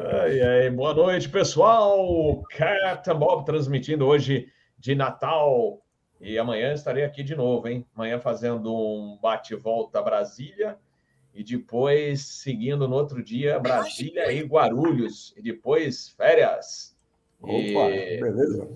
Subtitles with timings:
[0.00, 2.40] Ai, ai, boa noite, pessoal.
[2.56, 4.46] Captain Bob transmitindo hoje
[4.78, 5.82] de Natal.
[6.20, 7.84] E amanhã estarei aqui de novo, hein?
[7.96, 10.78] Amanhã fazendo um bate-volta Brasília
[11.34, 15.34] e depois seguindo no outro dia Brasília e Guarulhos.
[15.36, 16.96] E depois férias.
[17.42, 18.68] Opa, e, beleza.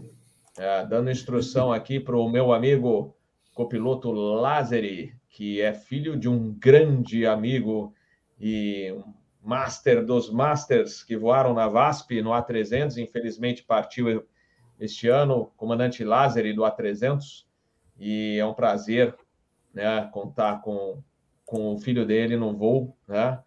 [0.59, 3.17] É, dando instrução aqui para o meu amigo
[3.55, 7.95] copiloto Lázari, que é filho de um grande amigo
[8.41, 8.93] e
[9.43, 14.25] master dos masters que voaram na VASP no A300, infelizmente partiu
[14.79, 17.45] este ano, comandante Lázari do A300,
[17.99, 19.15] e é um prazer
[19.75, 21.03] né, contar com,
[21.45, 23.39] com o filho dele no voo, né?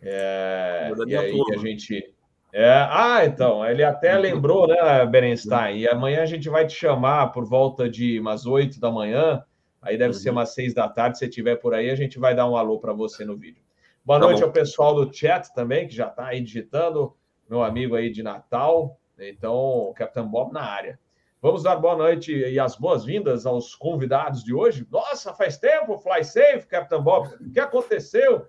[0.00, 2.14] É, e aí a gente.
[2.52, 5.78] É, ah, então, ele até lembrou, né, Berenstein?
[5.78, 9.42] E amanhã a gente vai te chamar por volta de umas oito da manhã,
[9.80, 10.20] aí deve uhum.
[10.20, 12.78] ser umas seis da tarde, se estiver por aí, a gente vai dar um alô
[12.78, 13.62] para você no vídeo.
[14.04, 14.46] Boa tá noite bom.
[14.46, 17.14] ao pessoal do chat também, que já está aí digitando,
[17.48, 18.98] meu amigo aí de Natal.
[19.16, 20.98] Então, o Capitão Bob na área.
[21.40, 24.86] Vamos dar boa noite e as boas-vindas aos convidados de hoje.
[24.90, 27.28] Nossa, faz tempo, fly safe, Capitão Bob.
[27.28, 28.46] O que aconteceu?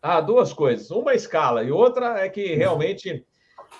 [0.00, 0.90] Ah, duas coisas.
[0.90, 3.26] Uma a escala e outra é que realmente,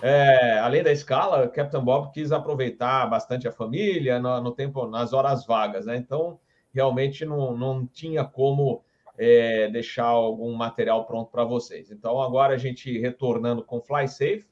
[0.02, 4.86] é, além da escala, o Capitão Bob quis aproveitar bastante a família no, no tempo,
[4.86, 5.96] nas horas vagas, né?
[5.96, 6.38] Então,
[6.72, 8.84] realmente não, não tinha como
[9.18, 11.90] é, deixar algum material pronto para vocês.
[11.90, 14.46] Então, agora a gente retornando com Fly Safe.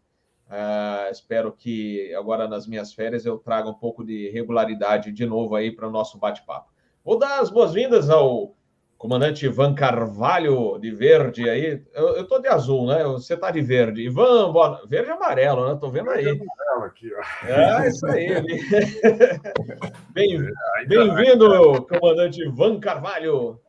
[0.46, 5.54] Uh, espero que agora nas minhas férias eu traga um pouco de regularidade de novo
[5.54, 6.72] aí para o nosso bate-papo.
[7.04, 8.56] Vou dar as boas-vindas ao
[8.98, 11.82] comandante Ivan Carvalho de verde aí.
[11.94, 13.04] Eu, estou de azul, né?
[13.04, 14.02] Você está de verde.
[14.02, 14.84] Ivan, boa...
[14.86, 15.74] verde e amarelo, né?
[15.74, 16.24] Estou vendo aí.
[16.24, 17.46] Verde amarelo aqui, ó.
[17.46, 18.28] É, isso aí.
[20.12, 20.52] Bem-vindo,
[21.14, 23.60] Bem comandante Ivan Carvalho.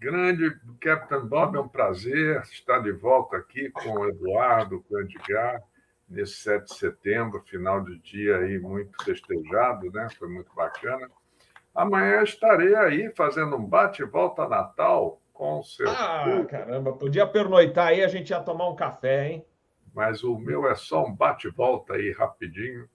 [0.00, 5.00] Grande Capitão Bob, é um prazer estar de volta aqui com o Eduardo, com o
[5.02, 5.62] Edgar,
[6.08, 10.08] nesse 7 de setembro, final de dia aí muito festejado, né?
[10.18, 11.10] Foi muito bacana.
[11.74, 15.90] Amanhã estarei aí fazendo um bate-volta Natal com o seu.
[15.90, 19.46] Ah, caramba, podia pernoitar aí, a gente ia tomar um café, hein?
[19.94, 22.88] Mas o meu é só um bate-volta aí rapidinho.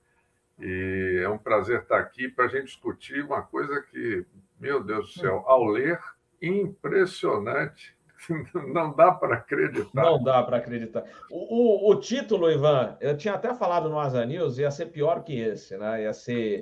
[0.59, 4.25] E é um prazer estar aqui para a gente discutir uma coisa que,
[4.59, 5.99] meu Deus do céu, ao ler
[6.41, 7.95] impressionante.
[8.73, 10.03] Não dá para acreditar.
[10.03, 11.03] Não dá para acreditar.
[11.29, 15.23] O, o, o, título, Ivan, eu tinha até falado no Asa News, ia ser pior
[15.23, 16.03] que esse, né?
[16.03, 16.61] Ia ser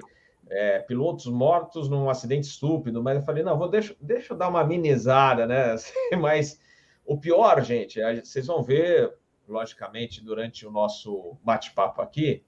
[0.49, 4.49] é, pilotos mortos num acidente estúpido, mas eu falei, não, vou deixa, deixa eu dar
[4.49, 5.75] uma amenizada, né?
[6.19, 6.59] Mas
[7.05, 9.13] o pior, gente, vocês vão ver,
[9.47, 12.43] logicamente, durante o nosso bate-papo aqui,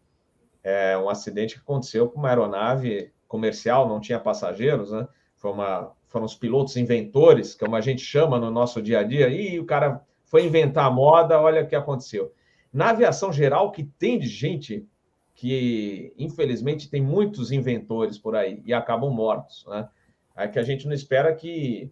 [0.64, 5.08] é um acidente que aconteceu com uma aeronave comercial, não tinha passageiros, né?
[5.36, 9.30] Foi uma foram os pilotos inventores, como a gente chama no nosso dia a dia,
[9.30, 12.34] e o cara foi inventar a moda, olha o que aconteceu.
[12.72, 14.86] Na aviação geral, que tem de gente
[15.34, 19.88] que, infelizmente, tem muitos inventores por aí e acabam mortos, né?
[20.36, 21.92] É que a gente não espera que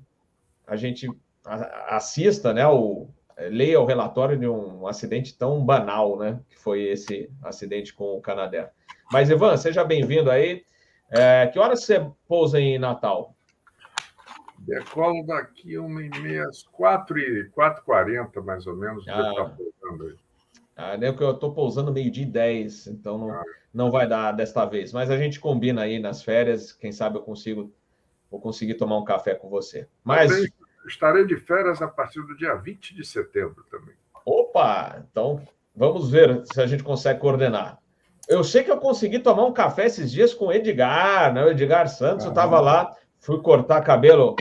[0.67, 1.07] a gente
[1.87, 3.07] assista, né, o,
[3.37, 8.21] leia o relatório de um acidente tão banal, né, que foi esse acidente com o
[8.21, 8.69] Canadá.
[9.11, 10.63] Mas, Ivan, seja bem-vindo aí.
[11.09, 13.35] É, que horas você pousa em Natal?
[14.65, 19.05] Decolo daqui uma e meia, quatro e quatro quarenta mais ou menos.
[19.07, 19.51] Ah,
[20.75, 23.43] ah né, eu estou pousando meio-dia e dez, então não, ah.
[23.73, 24.93] não vai dar desta vez.
[24.93, 27.73] Mas a gente combina aí nas férias, quem sabe eu consigo
[28.31, 29.87] vou conseguir tomar um café com você.
[30.03, 30.31] Mas
[30.87, 33.93] estarei de férias a partir do dia 20 de setembro também.
[34.25, 35.41] Opa, então
[35.75, 37.77] vamos ver se a gente consegue coordenar.
[38.27, 41.43] Eu sei que eu consegui tomar um café esses dias com o Edgar, né?
[41.43, 44.35] O Edgar Santos, ah, eu estava lá, fui cortar cabelo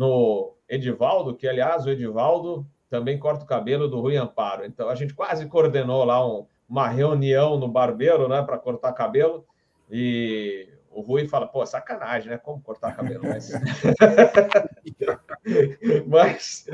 [0.00, 4.64] no Edivaldo, que, aliás, o Edivaldo também corta o cabelo do Rui Amparo.
[4.64, 9.44] Então, a gente quase coordenou lá um, uma reunião no barbeiro, né, para cortar cabelo.
[9.90, 12.38] E o Rui fala, pô, sacanagem, né?
[12.38, 13.24] Como cortar cabelo?
[13.24, 13.52] Mas.
[16.08, 16.66] Mas.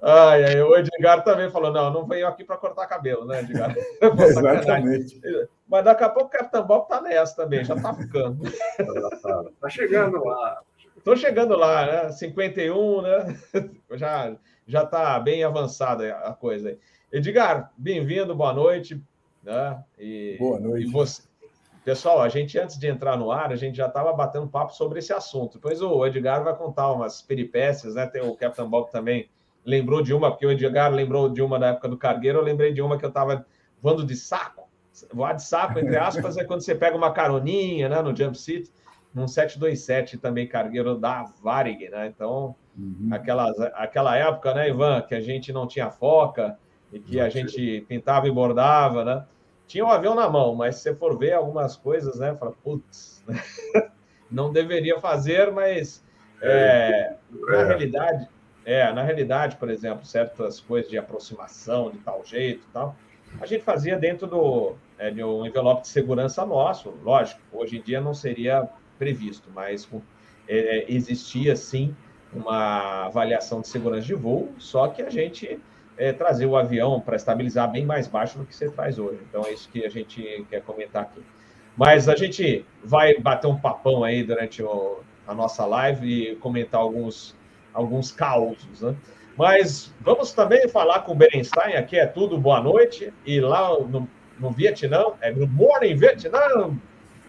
[0.00, 3.74] Ai, ai, o Edgar também falou: não, não veio aqui para cortar cabelo, né, Edgar?
[4.20, 5.20] Exatamente.
[5.66, 8.42] Mas daqui a pouco o Capitão Bob tá nessa também, já tá ficando.
[9.60, 10.60] Tá chegando lá.
[11.02, 12.12] Estou chegando lá, né?
[12.12, 13.40] 51, né?
[13.98, 16.78] Já já está bem avançada a coisa aí.
[17.10, 19.02] Edgar, bem-vindo, boa noite.
[19.42, 19.82] Né?
[19.98, 20.86] E, boa noite.
[20.86, 21.22] E você...
[21.84, 25.00] Pessoal, a gente, antes de entrar no ar, a gente já estava batendo papo sobre
[25.00, 25.54] esse assunto.
[25.54, 28.06] Depois o Edgar vai contar umas peripécias, né?
[28.06, 29.28] Tem o Capitão Bob também
[29.66, 32.72] lembrou de uma, porque o Edgar lembrou de uma na época do cargueiro, eu lembrei
[32.72, 33.44] de uma que eu estava
[33.80, 34.70] voando de saco.
[35.12, 38.70] Voar de saco, entre aspas, é quando você pega uma caroninha né, no jump seat
[39.14, 42.06] num 727 também cargueiro da Varig, né?
[42.06, 43.08] Então, uhum.
[43.10, 46.58] aquela, aquela época, né, Ivan, que a gente não tinha foca
[46.92, 49.24] e que a gente pintava e bordava, né?
[49.66, 52.34] Tinha um avião na mão, mas se você for ver algumas coisas, né?
[52.34, 53.24] Fala, putz,
[54.30, 56.04] não deveria fazer, mas
[56.40, 57.64] é, na é.
[57.64, 58.28] realidade,
[58.64, 62.96] é, na realidade, por exemplo, certas coisas de aproximação de tal jeito, tal,
[63.40, 67.40] a gente fazia dentro do é, de um envelope de segurança nosso, lógico.
[67.52, 68.68] Hoje em dia não seria
[69.02, 69.88] previsto, mas
[70.46, 71.94] é, é, existia sim
[72.32, 75.58] uma avaliação de segurança de voo, só que a gente
[75.98, 79.18] é, trazer o avião para estabilizar bem mais baixo do que você traz hoje.
[79.28, 81.20] Então é isso que a gente quer comentar aqui.
[81.76, 86.80] Mas a gente vai bater um papão aí durante o, a nossa live e comentar
[86.80, 87.34] alguns,
[87.74, 88.94] alguns causos, né?
[89.36, 94.08] Mas vamos também falar com o Berenstein, aqui é tudo boa noite, e lá no,
[94.38, 96.38] no Vietnã, é Good Morning Vietnã,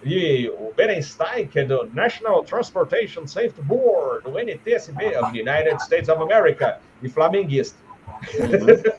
[0.04, 5.82] e o Berenstein, que é do National Transportation Safety Board, do NTSB, of the United
[5.82, 7.78] States of America, e flamenguista.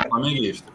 [0.09, 0.73] Flamenguista.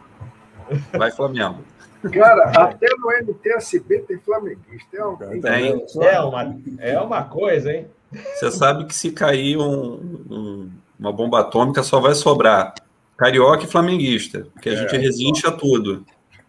[0.96, 1.64] Vai Flamengo.
[2.12, 4.96] Cara, até no NTSB tem flamenguista.
[4.96, 5.16] É, um...
[5.16, 5.86] tem.
[6.00, 7.86] é, uma, é uma coisa, hein?
[8.10, 12.74] Você sabe que se cair um, um, uma bomba atômica só vai sobrar
[13.16, 16.04] carioca e flamenguista, porque a é, gente resiste a tudo.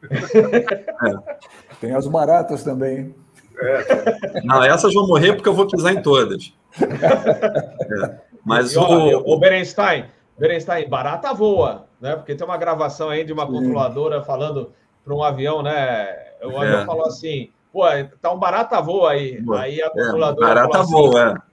[0.10, 1.36] É.
[1.80, 3.13] Tem as baratas também.
[3.62, 4.42] É.
[4.44, 6.54] Não, essas vão morrer porque eu vou pisar em todas.
[6.81, 8.16] É.
[8.44, 9.34] Mas e, o...
[9.34, 10.06] o Berenstein,
[10.38, 12.16] Berenstein, barata voa, né?
[12.16, 13.54] Porque tem uma gravação aí de uma Sim.
[13.54, 14.72] controladora falando
[15.04, 16.08] para um avião, né?
[16.44, 16.86] O avião é.
[16.86, 17.84] falou assim: pô,
[18.19, 19.40] tá um barata voa aí.
[19.42, 19.62] Boa.
[19.62, 20.46] Aí a é, controladora.
[20.46, 21.52] É, barata voa, assim, é.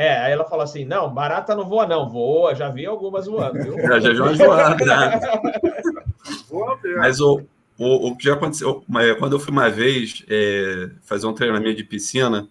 [0.00, 3.60] É, aí ela falou assim: não, barata não voa, não, voa, já vi algumas voando,
[3.60, 3.74] viu?
[3.82, 5.20] já, já vi umas voando, né?
[6.98, 7.42] Mas o,
[7.78, 8.84] o, o que já aconteceu,
[9.18, 12.48] quando eu fui uma vez é, fazer um treinamento de piscina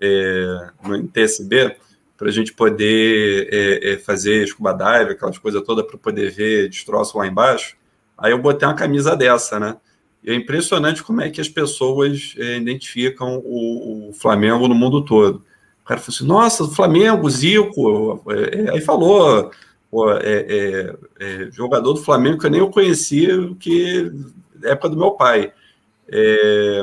[0.00, 1.76] é, no TSB,
[2.16, 6.70] para a gente poder é, é, fazer scuba dive, aquelas coisas todas, para poder ver
[6.70, 7.76] destroço lá embaixo.
[8.16, 9.76] Aí eu botei uma camisa dessa, né?
[10.22, 15.04] E é impressionante como é que as pessoas é, identificam o, o, Flamengo no mundo
[15.04, 15.42] todo.
[15.82, 18.22] O cara falou assim: nossa, Flamengo, Zico.
[18.30, 19.50] É, é, aí falou,
[19.90, 24.96] pô, é, é, jogador do Flamengo que eu nem eu conhecia, que é época do
[24.96, 25.52] meu pai.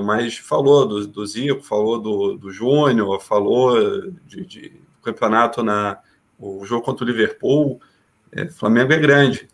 [0.03, 5.99] mas falou do, do Zico, falou do, do Júnior, falou de, de campeonato na
[6.39, 7.81] o jogo contra o Liverpool.
[8.31, 9.49] É, Flamengo é grande.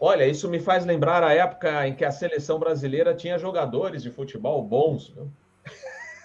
[0.00, 4.10] Olha, isso me faz lembrar a época em que a seleção brasileira tinha jogadores de
[4.10, 5.14] futebol bons.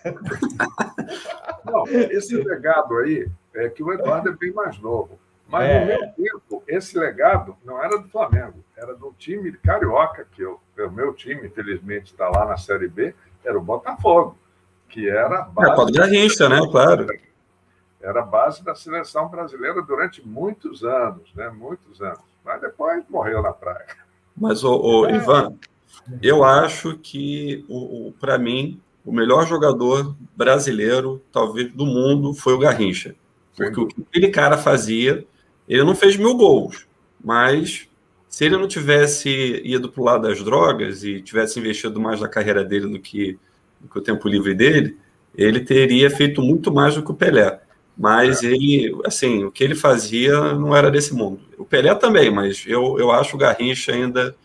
[1.63, 5.19] Não, esse legado aí é que o Eduardo é bem mais novo.
[5.47, 5.79] Mas é.
[5.79, 10.59] no meu tempo, esse legado não era do Flamengo, era do time carioca, que eu,
[10.77, 14.37] o meu time, infelizmente, está lá na Série B, era o Botafogo,
[14.89, 15.43] que era.
[15.43, 15.71] Base...
[15.71, 16.59] É, pode Garrincha, né?
[16.69, 17.07] Claro
[18.01, 21.49] era base da seleção brasileira durante muitos anos, né?
[21.49, 22.21] Muitos anos.
[22.43, 23.85] Mas depois morreu na praia.
[24.35, 25.15] Mas, o, o é.
[25.15, 25.55] Ivan,
[26.21, 32.53] eu acho que, o, o para mim, o melhor jogador brasileiro, talvez do mundo, foi
[32.53, 33.15] o Garrincha.
[33.55, 35.25] Porque o que aquele cara fazia,
[35.67, 36.87] ele não fez mil gols,
[37.23, 37.87] mas
[38.29, 42.27] se ele não tivesse ido para o lado das drogas e tivesse investido mais na
[42.27, 43.37] carreira dele do que,
[43.79, 44.97] do que o tempo livre dele,
[45.35, 47.59] ele teria feito muito mais do que o Pelé.
[47.97, 48.47] Mas é.
[48.47, 51.41] ele, assim, o que ele fazia não era desse mundo.
[51.57, 54.35] O Pelé também, mas eu, eu acho o Garrincha ainda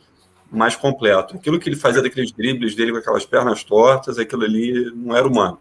[0.51, 1.37] mais completo.
[1.37, 5.27] Aquilo que ele fazia daqueles dribles dele com aquelas pernas tortas, aquilo ali não era
[5.27, 5.59] humano.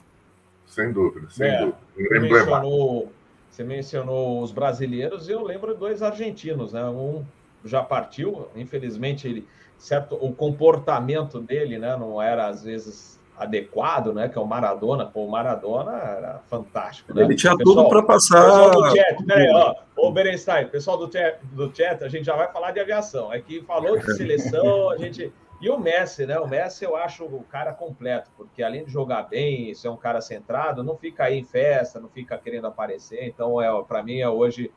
[0.68, 1.78] Sem dúvida, sem é, dúvida.
[1.96, 3.12] Você mencionou,
[3.52, 6.84] você mencionou os brasileiros, eu lembro dois argentinos, né?
[6.86, 7.24] Um
[7.64, 14.30] já partiu, infelizmente ele certo o comportamento dele, né, não era às vezes adequado, né?
[14.30, 15.06] Que é o Maradona.
[15.06, 17.24] Pô, o Maradona era fantástico, né?
[17.24, 18.44] Ele tinha pessoal, tudo para passar.
[18.44, 22.36] Pessoal do chat, peraí, ó, ô Berenstein, pessoal do chat, do chat, a gente já
[22.36, 23.34] vai falar de aviação.
[23.34, 25.32] É que falou de seleção, a gente.
[25.62, 26.40] E o Messi, né?
[26.40, 30.20] O Messi eu acho o cara completo, porque além de jogar bem, ser um cara
[30.20, 33.28] centrado, não fica aí em festa, não fica querendo aparecer.
[33.28, 34.72] Então, é, para mim, é hoje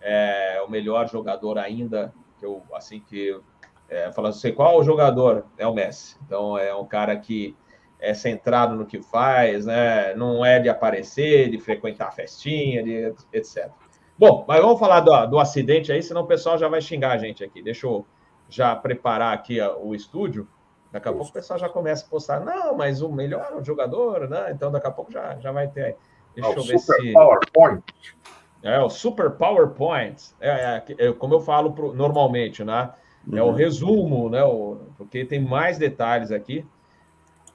[0.00, 3.38] é, o melhor jogador ainda, que eu, assim que.
[3.86, 5.44] É, falando assim, qual o jogador?
[5.58, 6.16] É o Messi.
[6.24, 7.54] Então, é um cara que
[7.98, 10.14] é centrado no que faz, né?
[10.14, 13.68] Não é de aparecer, de frequentar a festinha, de, etc.
[14.18, 17.18] Bom, mas vamos falar do, do acidente aí, senão o pessoal já vai xingar a
[17.18, 17.62] gente aqui.
[17.62, 18.06] Deixa eu
[18.50, 20.46] já preparar aqui o estúdio.
[20.92, 24.50] Daqui a pouco o pessoal já começa a postar, não, mas o melhor jogador, né?
[24.50, 25.96] Então daqui a pouco já, já vai ter aí.
[26.34, 27.12] Deixa é eu ver super se.
[27.12, 27.84] PowerPoint.
[28.62, 30.34] É, o Super PowerPoint.
[30.40, 32.92] É, é, é como eu falo pro, normalmente, né?
[33.32, 33.50] É uhum.
[33.50, 34.42] o resumo, né?
[34.44, 36.66] O, porque tem mais detalhes aqui.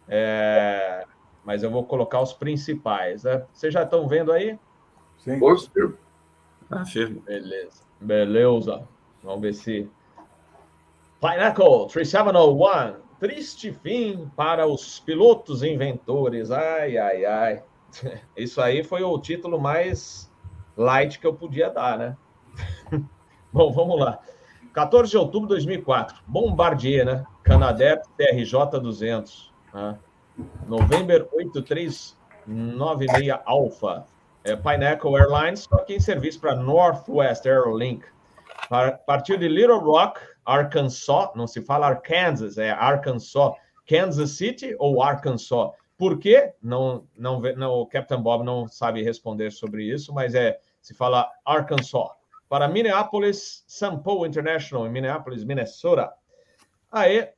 [0.07, 1.05] É,
[1.43, 3.23] mas eu vou colocar os principais.
[3.23, 3.43] Né?
[3.51, 4.57] Vocês já estão vendo aí?
[5.17, 5.39] Sim.
[5.39, 5.97] Positivo.
[6.69, 7.21] Ah, firme.
[7.25, 7.83] Beleza.
[7.99, 8.87] Beleza.
[9.23, 9.89] Vamos ver se.
[11.25, 13.01] Pineapple 3701.
[13.19, 16.51] Triste fim para os pilotos inventores.
[16.51, 17.63] Ai, ai, ai.
[18.37, 20.31] Isso aí foi o título mais
[20.77, 22.15] light que eu podia dar, né?
[23.51, 24.19] Bom, vamos lá.
[24.73, 26.15] 14 de outubro de 2004.
[26.27, 27.25] Bombardier, né?
[27.41, 29.51] Canadair TRJ 200.
[29.73, 29.97] Né?
[30.67, 34.05] November 8396 Alpha.
[34.43, 38.05] É, Pineapple Airlines, só que em serviço para Northwest Airlink.
[39.07, 43.53] Partiu de Little Rock, Arkansas, não se fala Arkansas, é Arkansas.
[43.87, 45.71] Kansas City ou Arkansas?
[45.97, 46.53] Por quê?
[46.61, 51.31] Não, não, não, o Captain Bob não sabe responder sobre isso, mas é se fala
[51.45, 52.09] Arkansas.
[52.47, 53.97] Para Minneapolis, St.
[54.03, 56.13] Paul International, em Minneapolis, Minnesota.
[56.91, 57.29] Aí,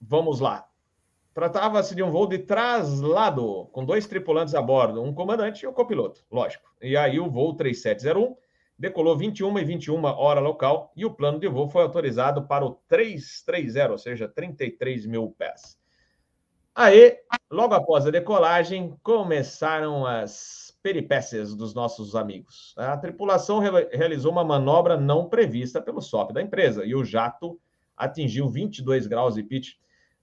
[0.00, 0.66] vamos lá.
[1.34, 5.72] Tratava-se de um voo de traslado, com dois tripulantes a bordo, um comandante e um
[5.72, 6.72] copiloto, lógico.
[6.80, 8.36] E aí o voo 3701
[8.78, 12.78] decolou 21 e 21 hora local e o plano de voo foi autorizado para o
[12.88, 15.78] 330, ou seja, 33 mil pés.
[16.74, 17.16] Aí,
[17.48, 22.74] logo após a decolagem, começaram as peripécias dos nossos amigos.
[22.76, 27.60] A tripulação re realizou uma manobra não prevista pelo SOP da empresa e o jato
[27.96, 29.74] atingiu 22 graus de pitch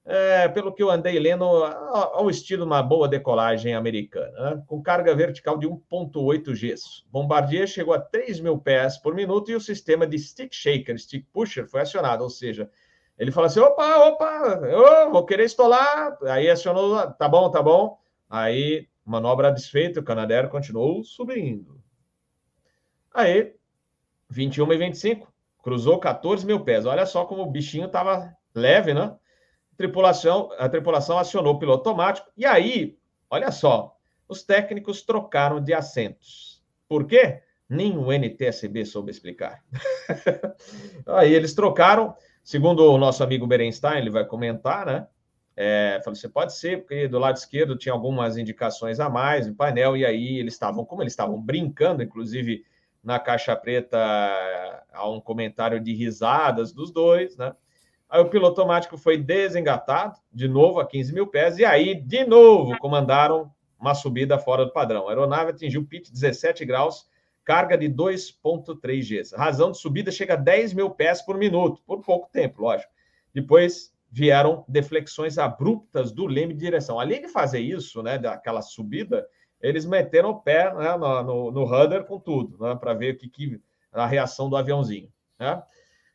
[0.03, 4.63] é, pelo que eu andei lendo, ao estilo uma boa decolagem americana, né?
[4.65, 7.03] com carga vertical de 1,8 Gs.
[7.12, 11.25] Bombardier chegou a 3 mil pés por minuto e o sistema de stick shaker, stick
[11.31, 12.70] pusher, foi acionado, ou seja,
[13.22, 16.17] ele falou assim: opa, opa, eu vou querer estolar.
[16.24, 18.00] Aí acionou, tá bom, tá bom.
[18.27, 21.79] Aí, manobra desfeita, o Canadair continuou subindo.
[23.13, 23.53] Aí,
[24.27, 25.31] 21 e 25,
[25.62, 26.88] cruzou 14 mil pés.
[26.88, 29.15] Olha só como o bichinho estava leve, né?
[29.81, 32.29] Tripulação, a tripulação acionou o piloto automático.
[32.38, 32.95] E aí,
[33.29, 33.95] olha só,
[34.27, 36.63] os técnicos trocaram de assentos.
[36.88, 37.41] Por quê?
[37.67, 39.63] Nem o NTSB soube explicar.
[41.07, 45.07] aí eles trocaram, segundo o nosso amigo Berenstein, ele vai comentar, né?
[45.55, 49.55] É, falou, você pode ser, porque do lado esquerdo tinha algumas indicações a mais no
[49.55, 52.63] painel, e aí eles estavam, como eles estavam brincando, inclusive
[53.03, 53.97] na caixa preta
[54.93, 57.53] há um comentário de risadas dos dois, né?
[58.11, 62.25] Aí o piloto automático foi desengatado, de novo a 15 mil pés, e aí, de
[62.25, 63.49] novo, comandaram
[63.79, 65.07] uma subida fora do padrão.
[65.07, 67.07] A aeronave atingiu pitch 17 graus,
[67.45, 69.33] carga de 2,3 Gs.
[69.33, 72.91] Razão de subida chega a 10 mil pés por minuto, por pouco tempo, lógico.
[73.33, 76.99] Depois vieram deflexões abruptas do leme de direção.
[76.99, 79.25] Além de fazer isso, né, daquela subida,
[79.61, 83.17] eles meteram o pé né, no, no, no rudder com tudo, né, para ver o
[83.17, 85.09] que, que a reação do aviãozinho.
[85.39, 85.63] Né?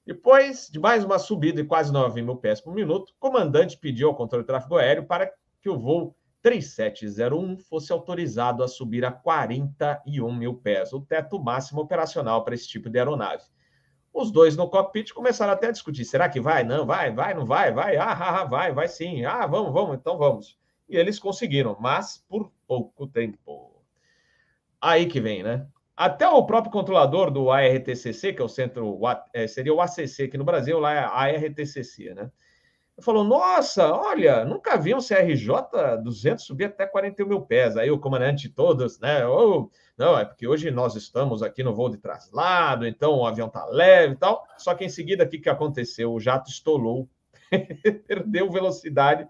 [0.06, 4.06] Depois de mais uma subida de quase 9 mil pés por minuto, o comandante pediu
[4.06, 5.28] ao controle de tráfego aéreo para
[5.60, 11.80] que o voo 3701 fosse autorizado a subir a 41 mil pés, o teto máximo
[11.80, 13.42] operacional para esse tipo de aeronave.
[14.14, 16.62] Os dois no cockpit começaram até a discutir: será que vai?
[16.62, 19.96] Não, vai, vai, não vai, vai, ah, ah, ah vai, vai sim, ah, vamos, vamos,
[19.96, 20.56] então vamos.
[20.88, 23.82] E eles conseguiram, mas por pouco tempo.
[24.80, 25.66] Aí que vem, né?
[25.96, 29.00] Até o próprio controlador do ARTCC, que é o centro,
[29.32, 32.30] é, seria o ACC aqui no Brasil, lá é ARTCC, né?
[33.00, 37.76] Falou, nossa, olha, nunca vi um CRJ 200 subir até 41 mil pés.
[37.76, 39.20] Aí o comandante todos, né?
[39.98, 43.66] Não, é porque hoje nós estamos aqui no voo de traslado, então o avião tá
[43.66, 44.46] leve e tal.
[44.56, 46.12] Só que em seguida, o que, que aconteceu?
[46.12, 47.06] O jato estolou,
[48.08, 49.28] perdeu velocidade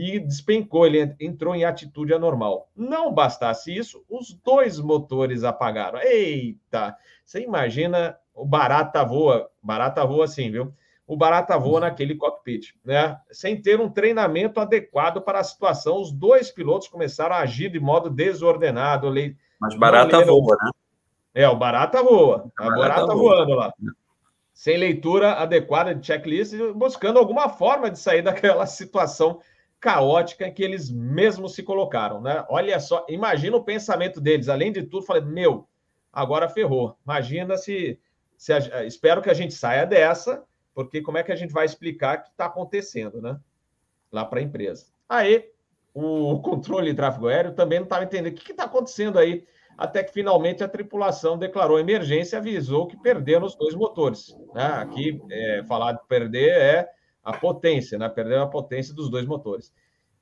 [0.00, 2.68] e despencou, ele entrou em atitude anormal.
[2.76, 5.98] Não bastasse isso, os dois motores apagaram.
[6.00, 6.96] Eita!
[7.24, 10.72] Você imagina o barata voa, barata voa assim, viu?
[11.06, 13.18] O barata voa naquele cockpit, né?
[13.30, 17.80] Sem ter um treinamento adequado para a situação, os dois pilotos começaram a agir de
[17.80, 19.10] modo desordenado.
[19.60, 20.70] Mas barata voa, né?
[21.34, 22.50] É, o barata voa.
[22.58, 23.16] A barata, barata voa.
[23.16, 23.72] voando lá
[24.58, 29.40] sem leitura adequada de checklist, buscando alguma forma de sair daquela situação
[29.80, 32.44] caótica que eles mesmos se colocaram, né?
[32.48, 34.48] Olha só, imagina o pensamento deles.
[34.48, 35.68] Além de tudo, falei, meu,
[36.12, 36.96] agora ferrou.
[37.04, 37.98] Imagina se,
[38.36, 40.44] se a, espero que a gente saia dessa,
[40.74, 43.38] porque como é que a gente vai explicar o que está acontecendo, né?
[44.10, 44.86] Lá para a empresa.
[45.08, 45.50] Aí,
[45.94, 50.02] o controle de tráfego aéreo também não estava entendendo o que está acontecendo aí, até
[50.02, 54.36] que finalmente a tripulação declarou emergência e avisou que perderam os dois motores.
[54.54, 54.64] Né?
[54.64, 56.88] Aqui, é, falar de perder é
[57.28, 58.08] a potência, né?
[58.08, 59.70] Perderam a potência dos dois motores.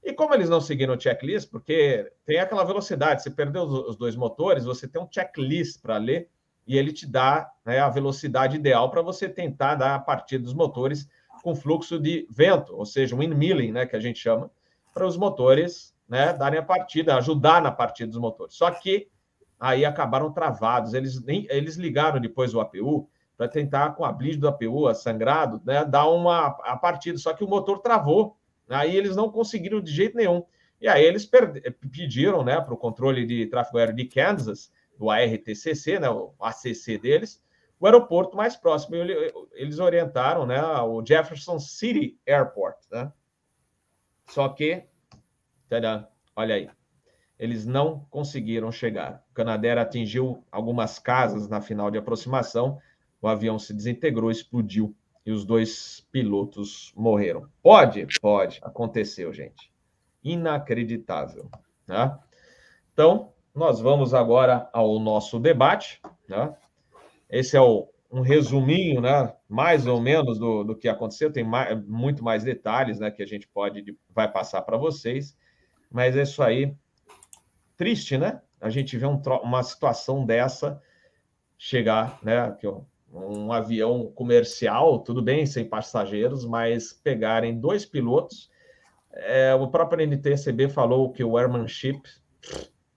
[0.03, 4.17] E como eles não seguiram o checklist, porque tem aquela velocidade, você perdeu os dois
[4.17, 6.29] motores, você tem um checklist para ler
[6.67, 10.53] e ele te dá né, a velocidade ideal para você tentar dar a partida dos
[10.53, 11.09] motores
[11.45, 14.51] com fluxo de vento, ou seja, um windmilling, né, que a gente chama,
[14.93, 18.57] para os motores né, darem a partida, ajudar na partida dos motores.
[18.57, 19.09] Só que
[19.61, 20.93] aí acabaram travados.
[20.93, 25.85] Eles, eles ligaram depois o APU para tentar, com a blitz do APU, sangrado, né,
[25.85, 27.19] dar uma a partida.
[27.19, 28.37] Só que o motor travou.
[28.69, 30.45] Aí eles não conseguiram de jeito nenhum.
[30.81, 31.29] E aí eles
[31.81, 36.99] pediram né, para o controle de tráfego aéreo de Kansas, do ARTCC, né, o ACC
[36.99, 37.43] deles,
[37.79, 38.97] o aeroporto mais próximo.
[39.53, 42.77] Eles orientaram né, o Jefferson City Airport.
[42.91, 43.13] Né?
[44.29, 44.85] Só que,
[45.69, 46.71] tadã, olha aí,
[47.39, 49.23] eles não conseguiram chegar.
[49.31, 52.79] O Canadair atingiu algumas casas na final de aproximação,
[53.27, 57.49] o avião se desintegrou, explodiu e os dois pilotos morreram.
[57.61, 58.07] Pode?
[58.21, 58.61] Pode.
[58.63, 59.73] Aconteceu, gente.
[60.23, 61.51] Inacreditável.
[61.87, 62.17] Né?
[62.93, 66.01] Então, nós vamos agora ao nosso debate.
[66.29, 66.55] Né?
[67.29, 69.35] Esse é o, um resuminho, né?
[69.49, 71.33] mais ou menos, do, do que aconteceu.
[71.33, 75.37] Tem mais, muito mais detalhes né, que a gente pode vai passar para vocês.
[75.91, 76.73] Mas é isso aí
[77.77, 78.41] triste, né?
[78.61, 80.81] A gente vê um, uma situação dessa
[81.59, 82.51] chegar, né?
[82.53, 82.67] Que
[83.13, 88.51] um avião comercial, tudo bem, sem passageiros, mas pegarem dois pilotos.
[89.13, 92.03] É, o próprio NTCB falou que o airmanship,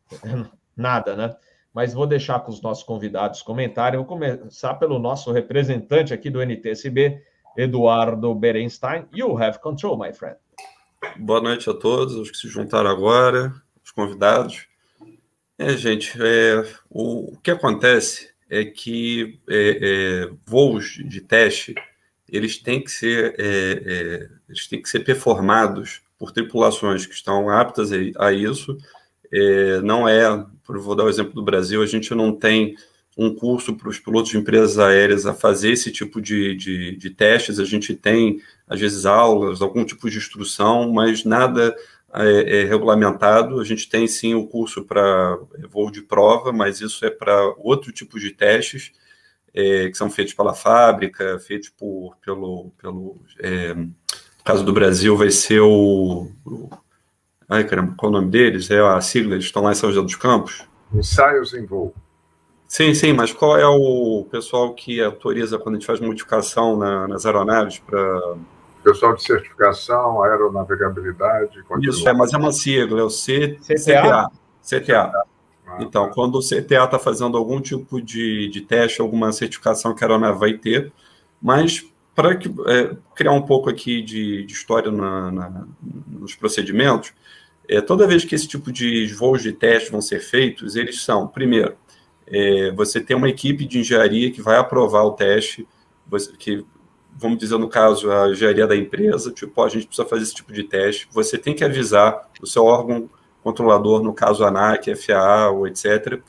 [0.76, 1.36] nada, né?
[1.74, 3.98] Mas vou deixar com os nossos convidados comentarem.
[3.98, 7.22] Vou começar pelo nosso representante aqui do NTSB,
[7.56, 9.06] Eduardo Berenstein.
[9.14, 10.38] You have control, my friend.
[11.18, 14.68] Boa noite a todos, os que se juntaram agora, os convidados.
[15.58, 19.80] É, gente, é, o, o, que acontece é que é,
[20.28, 21.76] é voos de teste
[22.28, 27.50] eles têm que ser é, é, eles têm que ser performados por tripulações que estão
[27.50, 28.78] aptas a, isso.
[29.84, 32.76] não é, vou dar o exemplo do Brasil, a gente não tem
[33.20, 37.10] um curso para os pilotos de empresas aéreas a fazer esse tipo de, de, de
[37.10, 37.60] testes.
[37.60, 41.76] A gente tem, às vezes, aulas, algum tipo de instrução, mas nada
[42.14, 43.60] é, é, regulamentado.
[43.60, 45.38] A gente tem sim o curso para
[45.70, 48.92] voo de prova, mas isso é para outro tipo de testes
[49.54, 53.94] é, que são feitos pela fábrica, feitos por, pelo, pelo é, no
[54.44, 56.70] caso do Brasil vai ser o, o
[57.48, 58.70] ai caramba, qual é o nome deles?
[58.70, 60.68] É a sigla, eles estão lá em São José dos Campos.
[60.94, 61.94] Ensaios em voo.
[62.68, 67.08] Sim, sim, mas qual é o pessoal que autoriza quando a gente faz modificação na,
[67.08, 68.36] nas aeronaves para
[68.84, 71.62] pessoal de certificação, aeronavegabilidade.
[71.64, 71.94] Continua.
[71.94, 74.30] Isso, é, mas é uma sigla, é o C, CTA.
[74.62, 75.12] CTA.
[75.68, 76.14] Ah, então, tá.
[76.14, 80.40] quando o CTA está fazendo algum tipo de, de teste, alguma certificação que a aeronave
[80.40, 80.92] vai ter,
[81.42, 85.68] mas para é, criar um pouco aqui de, de história na, na,
[86.08, 87.14] nos procedimentos,
[87.68, 91.28] é, toda vez que esse tipo de voos de teste vão ser feitos, eles são,
[91.28, 91.76] primeiro,
[92.28, 95.68] é, você tem uma equipe de engenharia que vai aprovar o teste,
[96.08, 96.66] você, que
[97.20, 100.54] vamos dizer, no caso, a engenharia da empresa, tipo, a gente precisa fazer esse tipo
[100.54, 103.10] de teste, você tem que avisar o seu órgão
[103.44, 106.20] controlador, no caso ANAC, FAA ou etc.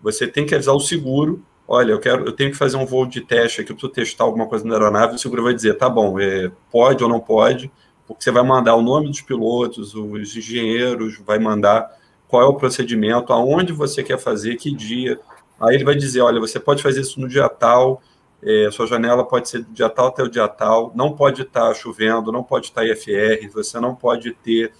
[0.00, 3.04] Você tem que avisar o seguro, olha, eu quero, eu tenho que fazer um voo
[3.04, 5.88] de teste aqui, eu preciso testar alguma coisa na aeronave, o seguro vai dizer, tá
[5.88, 7.70] bom, é, pode ou não pode,
[8.06, 11.90] porque você vai mandar o nome dos pilotos, os engenheiros, vai mandar
[12.26, 15.20] qual é o procedimento, aonde você quer fazer, que dia.
[15.60, 18.02] Aí ele vai dizer, olha, você pode fazer isso no dia tal,
[18.42, 21.74] é, sua janela pode ser do dia tal até o dia tal, não pode estar
[21.74, 24.72] chovendo, não pode estar IFR, você não pode ter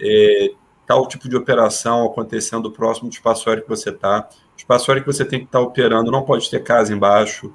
[0.00, 0.52] é,
[0.86, 4.28] tal tipo de operação acontecendo próximo do espaço aéreo que você está.
[4.54, 7.52] O espaço aéreo que você tem que estar operando não pode ter casa embaixo.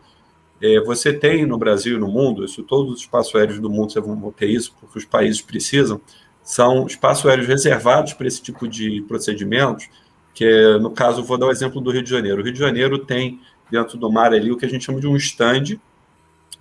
[0.62, 3.94] É, você tem no Brasil e no mundo, isso todos os espaços aéreos do mundo
[4.02, 6.00] vão ter isso, porque os países precisam,
[6.44, 9.90] são espaços aéreos reservados para esse tipo de procedimentos,
[10.34, 12.42] que no caso, vou dar o exemplo do Rio de Janeiro.
[12.42, 13.40] O Rio de Janeiro tem
[13.72, 15.80] dentro do mar ali o que a gente chama de um stand,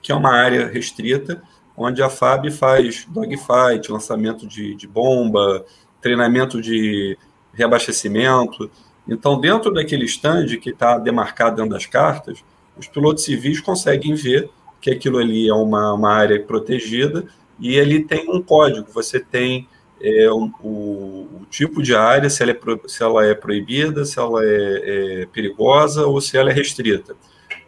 [0.00, 1.42] que é uma área restrita,
[1.76, 5.64] onde a FAB faz dogfight, lançamento de, de bomba,
[6.00, 7.18] treinamento de
[7.52, 8.70] reabastecimento.
[9.08, 12.44] Então, dentro daquele stand que está demarcado dentro das cartas,
[12.76, 17.26] os pilotos civis conseguem ver que aquilo ali é uma, uma área protegida
[17.58, 18.86] e ele tem um código.
[18.92, 19.68] Você tem
[20.00, 22.58] é, o, o, tipo de área, se ela é,
[22.88, 27.14] se ela é proibida, se ela é, é perigosa ou se ela é restrita.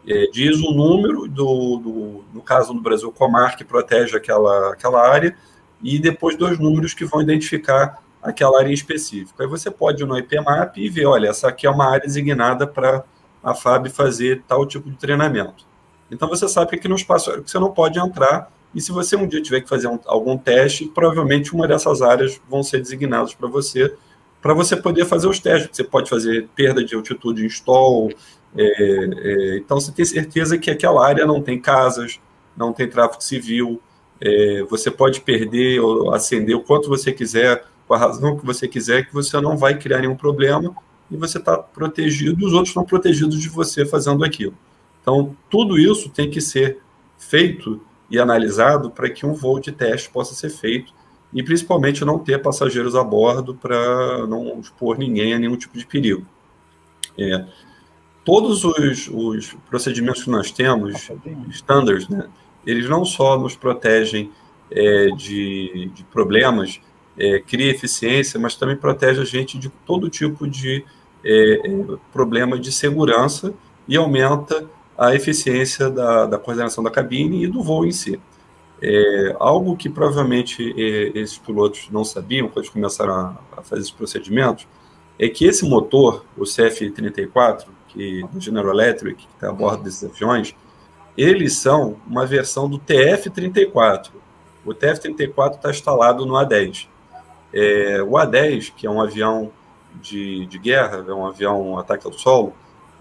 [0.07, 4.73] É, diz o número, do, do, no caso do Brasil, o Comar, que protege aquela,
[4.73, 5.37] aquela área,
[5.83, 9.43] e depois dois números que vão identificar aquela área específica.
[9.43, 12.67] Aí você pode ir no IPMAP e ver, olha, essa aqui é uma área designada
[12.67, 13.05] para
[13.43, 15.67] a FAB fazer tal tipo de treinamento.
[16.11, 19.17] Então você sabe que aqui no espaço aéreo você não pode entrar e se você
[19.17, 23.35] um dia tiver que fazer um, algum teste, provavelmente uma dessas áreas vão ser designadas
[23.35, 23.95] para você,
[24.41, 25.77] para você poder fazer os testes.
[25.77, 28.11] Você pode fazer perda de altitude em stall,
[28.57, 32.21] é, é, então você tem certeza que aquela área não tem casas,
[32.57, 33.81] não tem tráfego civil,
[34.21, 38.69] é, você pode perder ou acender o quanto você quiser, com a razão que você
[38.69, 40.75] quiser, que você não vai criar nenhum problema
[41.11, 44.55] e você está protegido, os outros estão protegidos de você fazendo aquilo.
[45.03, 46.79] Então, tudo isso tem que ser
[47.19, 47.81] feito
[48.13, 50.93] e analisado para que um voo de teste possa ser feito
[51.33, 55.87] e principalmente não ter passageiros a bordo para não expor ninguém a nenhum tipo de
[55.87, 56.27] perigo.
[57.19, 57.47] É,
[58.23, 61.11] todos os, os, procedimentos que nós temos,
[61.49, 62.29] standards, né,
[62.67, 64.31] eles não só nos protegem
[64.71, 66.83] é, de, de, problemas,
[67.17, 70.85] é, cria eficiência, mas também protege a gente de todo tipo de
[71.25, 73.55] é, é problema de segurança
[73.89, 74.69] e aumenta
[75.03, 78.21] a eficiência da, da coordenação da cabine e do voo em si.
[78.81, 83.93] É, algo que provavelmente é, esses pilotos não sabiam quando começaram a, a, fazer esses
[83.93, 84.67] procedimentos
[85.19, 90.03] é que esse motor, o CF34, que do General Electric, que está a bordo desses
[90.05, 90.55] aviões,
[91.17, 94.11] eles são uma versão do TF34.
[94.65, 96.87] O TF34 está instalado no A10.
[97.53, 99.51] É, o A10, que é um avião
[100.01, 102.55] de, de guerra, é um avião ataque ao solo,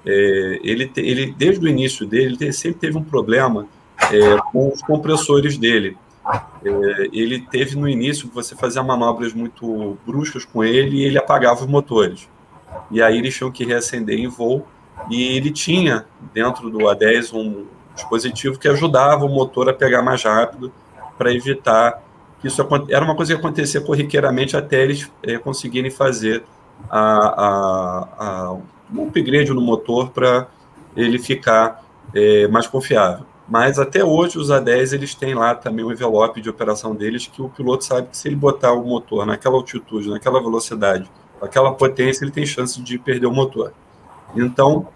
[0.06, 3.68] é, ele, ele, desde o início dele, ele sempre teve um problema
[4.12, 5.98] é, com os compressores dele.
[6.64, 11.62] É, ele teve no início você fazia manobras muito bruscas com ele e ele apagava
[11.62, 12.30] os motores.
[12.90, 14.66] E aí eles tinham que reacender em voo.
[15.10, 20.24] E ele tinha dentro do A10 um dispositivo que ajudava o motor a pegar mais
[20.24, 20.72] rápido
[21.18, 22.02] para evitar
[22.40, 26.44] que isso era uma coisa que acontecia corriqueiramente até eles é, conseguirem fazer
[26.90, 28.58] a, a, a,
[28.94, 30.48] um upgrade no motor para
[30.96, 33.26] ele ficar é, mais confiável.
[33.48, 37.42] Mas até hoje os A10 eles têm lá também um envelope de operação deles que
[37.42, 41.10] o piloto sabe que se ele botar o motor naquela altitude, naquela velocidade,
[41.42, 43.74] aquela potência, ele tem chance de perder o motor.
[44.36, 44.88] Então,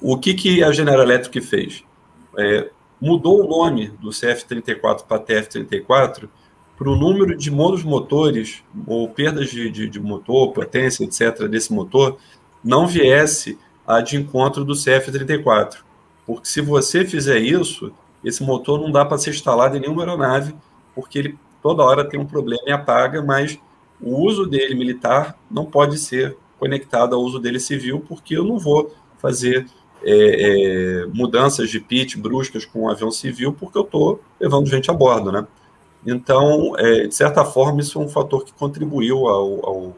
[0.00, 1.84] o que, que a General Electric fez?
[2.36, 6.28] É, mudou o nome do CF34 para TF34
[6.76, 11.72] para o número de monos motores ou perdas de, de, de motor, potência, etc., desse
[11.72, 12.18] motor,
[12.68, 15.78] não viesse a de encontro do CF34.
[16.26, 17.90] Porque se você fizer isso,
[18.22, 20.54] esse motor não dá para ser instalado em nenhuma aeronave,
[20.94, 23.58] porque ele toda hora tem um problema e apaga, mas
[23.98, 28.58] o uso dele militar não pode ser conectado ao uso dele civil, porque eu não
[28.58, 29.66] vou fazer
[30.04, 34.90] é, é, mudanças de pitch bruscas com um avião civil, porque eu estou levando gente
[34.90, 35.46] a bordo, né?
[36.06, 39.96] Então, é, de certa forma, isso é um fator que contribuiu ao, ao,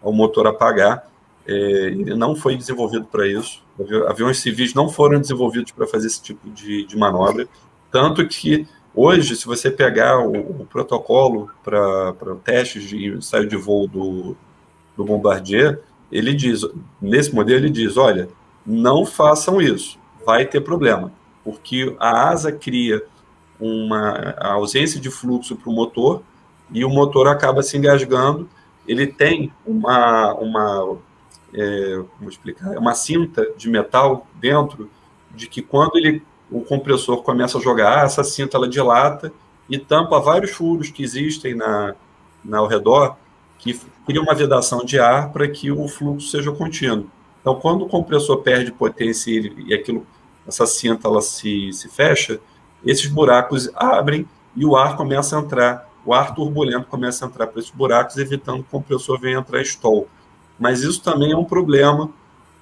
[0.00, 1.12] ao motor apagar.
[1.46, 3.62] É, ele não foi desenvolvido para isso.
[4.08, 7.46] Aviões civis não foram desenvolvidos para fazer esse tipo de, de, manobra.
[7.90, 13.86] Tanto que hoje, se você pegar o, o protocolo para testes de ensaio de voo
[13.86, 14.36] do,
[14.96, 15.80] do Bombardier,
[16.10, 16.62] ele diz,
[17.00, 18.28] nesse modelo, ele diz: olha,
[18.64, 23.02] não façam isso, vai ter problema, porque a asa cria
[23.60, 26.22] uma ausência de fluxo para o motor
[26.72, 28.48] e o motor acaba se engasgando.
[28.86, 30.98] Ele tem uma, uma
[31.54, 34.90] é, como explicar, é uma cinta de metal dentro
[35.34, 39.32] de que quando ele, o compressor começa a jogar essa cinta ela dilata
[39.68, 41.94] e tampa vários furos que existem na,
[42.44, 43.16] na ao redor
[43.58, 47.08] que cria uma vedação de ar para que o fluxo seja contínuo.
[47.40, 50.06] Então, quando o compressor perde potência e, e aquilo,
[50.46, 52.40] essa cinta ela se, se fecha,
[52.84, 57.46] esses buracos abrem e o ar começa a entrar, o ar turbulento começa a entrar
[57.46, 60.06] para esses buracos, evitando que o compressor venha entrar em stall.
[60.58, 62.10] Mas isso também é um problema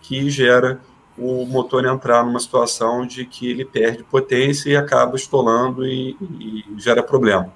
[0.01, 0.81] que gera
[1.17, 6.65] o motor entrar numa situação de que ele perde potência e acaba estolando e, e
[6.79, 7.53] gera problema.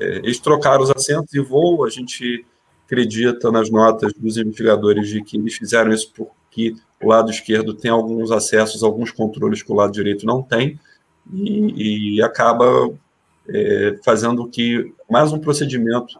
[0.00, 2.44] É, eles trocaram os assentos de voo, a gente
[2.86, 7.90] acredita nas notas dos investigadores de que eles fizeram isso porque o lado esquerdo tem
[7.90, 10.78] alguns acessos, alguns controles que o lado direito não tem,
[11.32, 12.90] e, e acaba
[13.48, 16.18] é, fazendo que mais um procedimento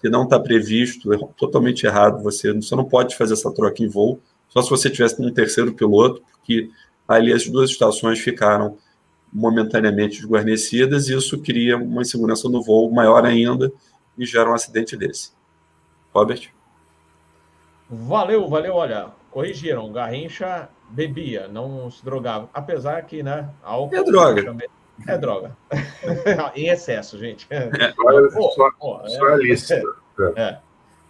[0.00, 2.22] que não está previsto, é totalmente errado.
[2.22, 5.72] Você, você não pode fazer essa troca em voo, só se você tivesse um terceiro
[5.72, 6.70] piloto, porque
[7.06, 8.78] ali as duas estações ficaram
[9.32, 13.70] momentaneamente desguarnecidas e isso cria uma insegurança no voo maior ainda
[14.16, 15.32] e gera um acidente desse.
[16.14, 16.50] Robert?
[17.90, 18.74] Valeu, valeu.
[18.74, 19.92] Olha, corrigiram.
[19.92, 22.48] Garrincha bebia, não se drogava.
[22.52, 23.96] Apesar que, né, álcool...
[23.96, 24.56] É droga.
[25.06, 25.56] É droga.
[26.54, 27.46] em excesso, gente.
[27.50, 27.70] É.
[28.30, 29.82] Só, é, a lista.
[30.36, 30.42] É.
[30.42, 30.58] é.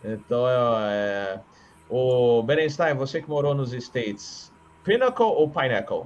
[0.04, 1.40] Então, é,
[1.88, 4.52] o Berenstein, você que morou nos States,
[4.84, 6.02] Pinnacle ou Pineapple?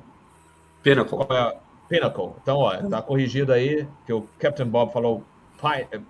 [0.83, 1.19] Pinnacle.
[1.31, 1.57] É?
[1.89, 2.31] Pinnacle.
[2.43, 5.23] Então, ó, tá corrigido aí, que o Captain Bob falou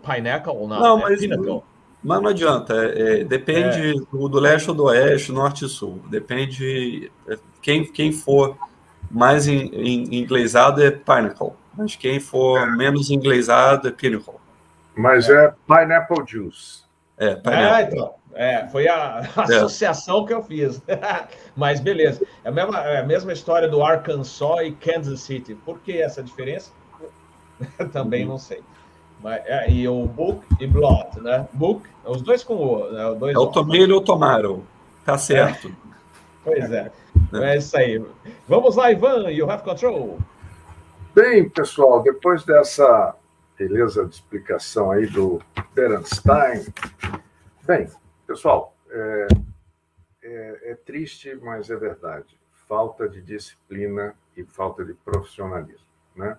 [0.02, 0.80] Pineapple ou não?
[0.80, 1.62] Não, mas, Pinnacle.
[2.02, 2.74] mas não adianta.
[2.74, 6.00] É, depende do, do leste ou do oeste, norte e sul.
[6.08, 7.10] Depende
[7.60, 8.56] quem, quem for
[9.10, 11.52] mais em, em inglesado é Pinnacle.
[11.76, 12.66] Mas quem for é.
[12.66, 14.34] menos inglesado é Pinnacle.
[14.96, 16.82] Mas é, é Pineapple Juice.
[17.18, 18.14] É, ah, então.
[18.34, 19.56] É, foi a, a é.
[19.56, 20.82] associação que eu fiz.
[21.54, 22.24] Mas beleza.
[22.44, 25.54] É a, mesma, é a mesma história do Arkansas e Kansas City.
[25.54, 26.72] Por que essa diferença?
[27.92, 28.62] Também não sei.
[29.22, 31.46] Mas, é, e o Book e Blood, né?
[31.52, 32.90] Book, os dois com o.
[32.90, 33.14] Né?
[33.18, 34.62] Dois é o Tomeiro ou Tomaram.
[35.04, 35.68] Tá certo.
[35.68, 35.72] É.
[36.44, 36.90] Pois é.
[37.34, 38.02] É isso aí.
[38.48, 40.18] Vamos lá, Ivan, you have control.
[41.14, 43.14] Bem, pessoal, depois dessa
[43.58, 45.42] beleza de explicação aí do
[45.74, 46.64] Bernstein.
[47.64, 47.86] Bem,
[48.26, 49.28] pessoal, é,
[50.22, 52.40] é, é triste, mas é verdade.
[52.66, 56.38] Falta de disciplina e falta de profissionalismo, né?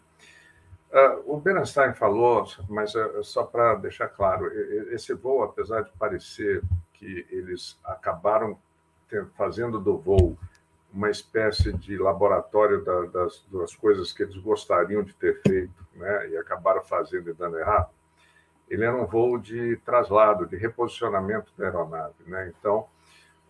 [0.92, 4.52] Uh, o Bernstein falou, mas uh, só para deixar claro,
[4.92, 8.58] esse voo, apesar de parecer que eles acabaram
[9.36, 10.36] fazendo do voo
[10.94, 16.30] uma espécie de laboratório da, das, das coisas que eles gostariam de ter feito, né,
[16.30, 17.90] e acabaram fazendo e dando errado,
[18.70, 22.16] ele era um voo de traslado, de reposicionamento da aeronave.
[22.26, 22.54] Né?
[22.58, 22.88] Então,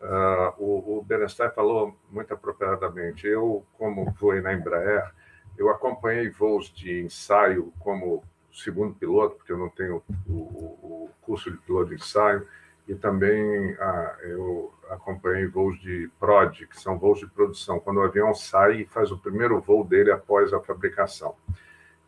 [0.02, 1.06] uh, o, o
[1.54, 3.28] falou muito apropriadamente.
[3.28, 5.14] Eu, como fui na Embraer,
[5.58, 11.52] eu acompanhei voos de ensaio como segundo piloto, porque eu não tenho o, o curso
[11.52, 12.48] de piloto de ensaio,
[12.88, 18.04] e também ah, eu acompanhei voos de PROD, que são voos de produção, quando o
[18.04, 21.36] avião sai e faz o primeiro voo dele após a fabricação.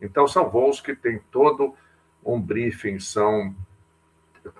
[0.00, 1.74] Então, são voos que têm todo
[2.24, 3.54] um briefing, são,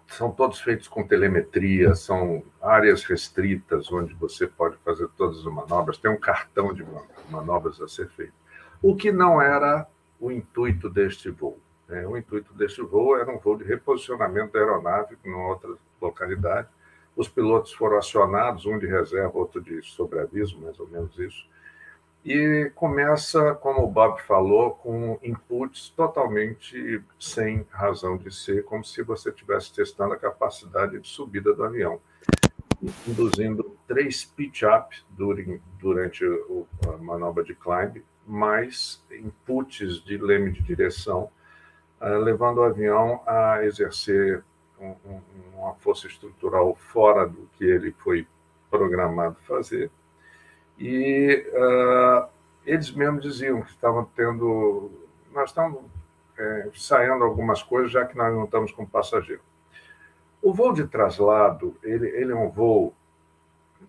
[0.07, 5.99] são todos feitos com telemetria, são áreas restritas, onde você pode fazer todas as manobras,
[5.99, 6.87] tem um cartão de
[7.31, 8.33] manobras a ser feito.
[8.81, 9.87] O que não era
[10.19, 11.59] o intuito deste voo.
[11.87, 12.07] Né?
[12.07, 16.69] O intuito deste voo era um voo de reposicionamento da aeronave em outra localidade.
[17.17, 21.47] Os pilotos foram acionados, um de reserva, outro de sobreaviso, mais ou menos isso.
[22.25, 29.01] E começa, como o Bob falou, com inputs totalmente sem razão de ser, como se
[29.03, 32.01] você estivesse testando a capacidade de subida do avião,
[33.07, 35.05] induzindo três pitch-up
[35.79, 36.25] durante
[36.93, 41.31] a manobra de climb, mais inputs de leme de direção,
[42.01, 44.43] eh, levando o avião a exercer
[45.57, 48.27] uma força estrutural fora do que ele foi
[48.71, 49.90] programado fazer.
[50.79, 52.29] E uh,
[52.64, 54.90] eles mesmos diziam que estavam tendo.
[55.33, 55.83] Nós estamos
[56.38, 59.42] é, saindo algumas coisas, já que nós não estamos com passageiro.
[60.42, 62.95] O voo de traslado, ele, ele é um voo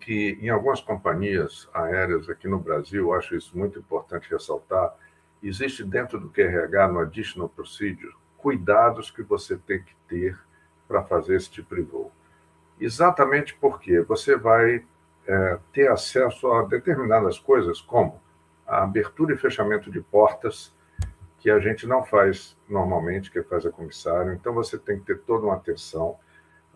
[0.00, 4.94] que, em algumas companhias aéreas aqui no Brasil, acho isso muito importante ressaltar,
[5.42, 10.38] existe dentro do QRH, no Additional Procedure, cuidados que você tem que ter
[10.88, 12.10] para fazer esse tipo de voo.
[12.80, 14.84] Exatamente porque você vai
[15.26, 18.20] é, ter acesso a determinadas coisas, como
[18.66, 20.74] a abertura e fechamento de portas,
[21.38, 25.20] que a gente não faz normalmente, que faz a comissário, então você tem que ter
[25.20, 26.16] toda uma atenção.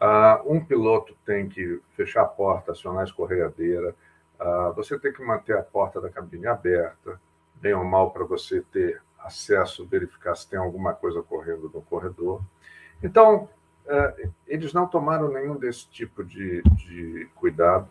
[0.01, 3.95] Uh, um piloto tem que fechar a porta, acionar a escorregadeira,
[4.41, 7.21] uh, você tem que manter a porta da cabine aberta,
[7.55, 12.41] bem ou mal, para você ter acesso, verificar se tem alguma coisa ocorrendo no corredor.
[13.03, 13.49] Então,
[14.47, 17.89] eles não tomaram nenhum desse tipo de, de cuidado.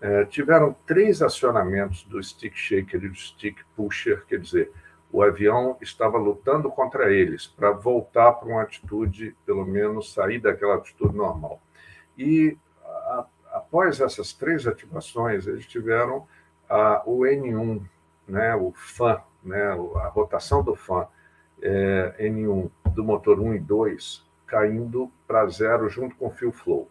[0.00, 4.70] É, tiveram três acionamentos do stick shaker e do stick pusher, quer dizer,
[5.10, 10.74] o avião estava lutando contra eles para voltar para uma atitude, pelo menos sair daquela
[10.74, 11.60] atitude normal.
[12.18, 16.26] E a, após essas três ativações, eles tiveram
[16.68, 17.82] a, o N1,
[18.26, 19.62] né, o FAN, né,
[20.02, 21.06] a rotação do FAN
[21.62, 26.88] é, N1 do motor 1 e 2 caindo para zero junto com o fio flow.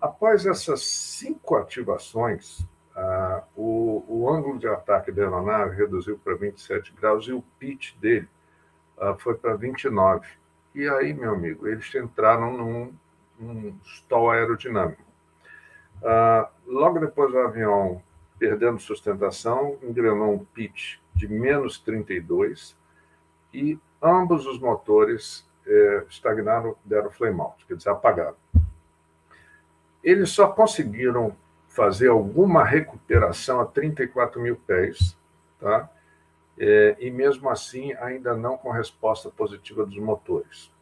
[0.00, 6.92] Após essas cinco ativações, ah, o, o, ângulo de ataque da aeronave reduziu para 27
[6.92, 8.28] graus e o pitch dele
[8.98, 10.26] ah, foi para 29.
[10.74, 12.92] E aí, meu amigo, eles entraram num,
[13.38, 15.02] num stall aerodinâmico.
[16.02, 18.02] Ah, logo depois do avião
[18.38, 22.76] perdendo sustentação, engrenou um pitch de menos 32
[23.52, 28.36] e ambos os motores é, estagnaram, deram flame out, quer dizer, apagaram.
[30.02, 31.36] Eles só conseguiram
[31.68, 35.16] fazer alguma recuperação a 34 mil pés,
[35.60, 35.88] tá?
[36.58, 40.72] É, e mesmo assim ainda não com resposta positiva dos motores.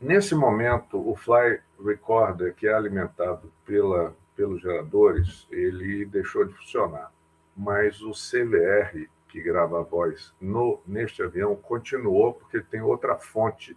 [0.00, 7.10] Nesse momento, o Fly Recorder, que é alimentado pela, pelos geradores, ele deixou de funcionar.
[7.56, 13.76] Mas o CVR, que grava a voz no, neste avião, continuou, porque tem outra fonte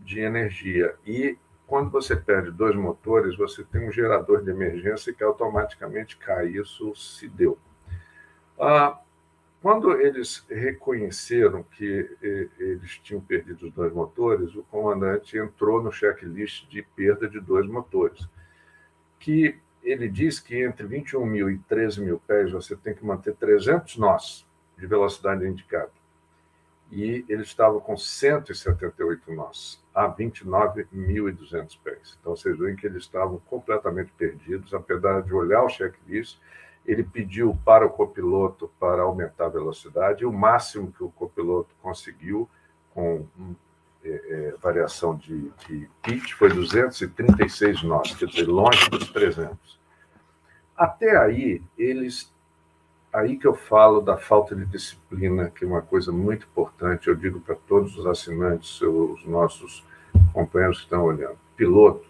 [0.00, 0.94] de energia.
[1.06, 6.48] E quando você perde dois motores, você tem um gerador de emergência que automaticamente cai.
[6.48, 7.58] Isso se deu.
[8.58, 8.98] Ah,
[9.60, 12.16] quando eles reconheceram que
[12.58, 17.66] eles tinham perdido os dois motores, o comandante entrou no checklist de perda de dois
[17.66, 18.28] motores,
[19.18, 23.34] que ele diz que entre 21 mil e 13 mil pés você tem que manter
[23.34, 25.90] 300 nós de velocidade indicada.
[26.90, 32.16] E eles estavam com 178 nós a 29.200 pés.
[32.20, 36.38] Então vocês veem que eles estavam completamente perdidos, apesar de olhar o checklist
[36.88, 41.74] ele pediu para o copiloto para aumentar a velocidade, e o máximo que o copiloto
[41.82, 42.48] conseguiu,
[42.94, 43.26] com
[44.02, 49.78] é, é, variação de, de pitch, foi 236 nós, quer dizer, longe dos 300.
[50.74, 52.32] Até aí, eles.
[53.18, 57.14] Aí que eu falo da falta de disciplina, que é uma coisa muito importante, eu
[57.14, 59.84] digo para todos os assinantes, os nossos
[60.32, 61.38] companheiros que estão olhando.
[61.56, 62.06] Piloto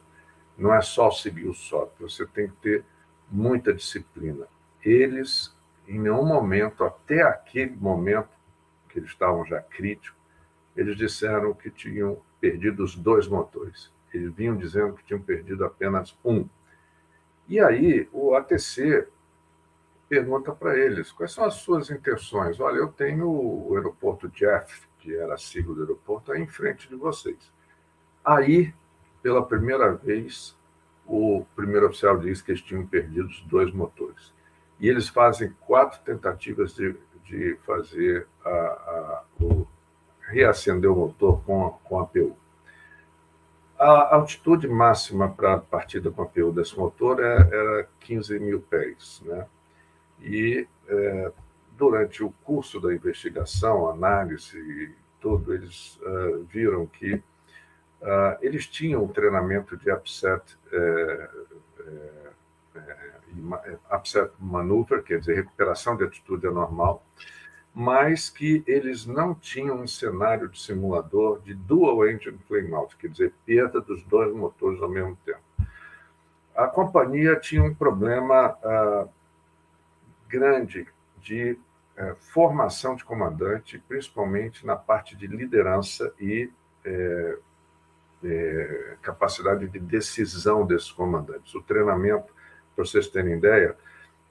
[0.57, 2.85] não é só seguir o software, você tem que ter
[3.31, 4.47] muita disciplina
[4.83, 5.55] eles,
[5.87, 8.29] em nenhum momento, até aquele momento,
[8.89, 10.19] que eles estavam já críticos,
[10.77, 13.93] eles disseram que tinham perdido os dois motores.
[14.13, 16.49] Eles vinham dizendo que tinham perdido apenas um.
[17.49, 19.07] E aí o ATC
[20.09, 22.59] pergunta para eles quais são as suas intenções.
[22.61, 26.89] Olha, eu tenho o aeroporto Jeff, que era a sigla do aeroporto, aí em frente
[26.89, 27.53] de vocês.
[28.25, 28.75] Aí,
[29.23, 30.57] pela primeira vez,
[31.07, 34.33] o primeiro oficial diz que eles tinham perdido os dois motores
[34.81, 36.95] e eles fazem quatro tentativas de,
[37.25, 39.67] de fazer a, a, o,
[40.29, 42.37] reacender o motor com, a, com a PU.
[43.79, 48.61] A altitude máxima para a partida com a PU desse motor é, era 15 mil
[48.61, 49.23] pés.
[49.25, 49.47] Né?
[50.21, 51.33] E é,
[51.77, 57.23] durante o curso da investigação, análise e tudo, eles uh, viram que uh,
[58.41, 61.31] eles tinham um treinamento de upset é,
[62.77, 67.05] é, upset maneuver, quer dizer, recuperação de atitude anormal,
[67.75, 73.35] mas que eles não tinham um cenário de simulador de dual engine flameout, quer dizer,
[73.45, 75.41] perda dos dois motores ao mesmo tempo.
[76.55, 79.09] A companhia tinha um problema uh,
[80.29, 80.87] grande
[81.21, 86.51] de uh, formação de comandante, principalmente na parte de liderança e
[86.87, 87.49] uh,
[89.01, 91.55] capacidade de decisão desses comandantes.
[91.55, 92.33] O treinamento
[92.75, 93.77] para vocês terem ideia,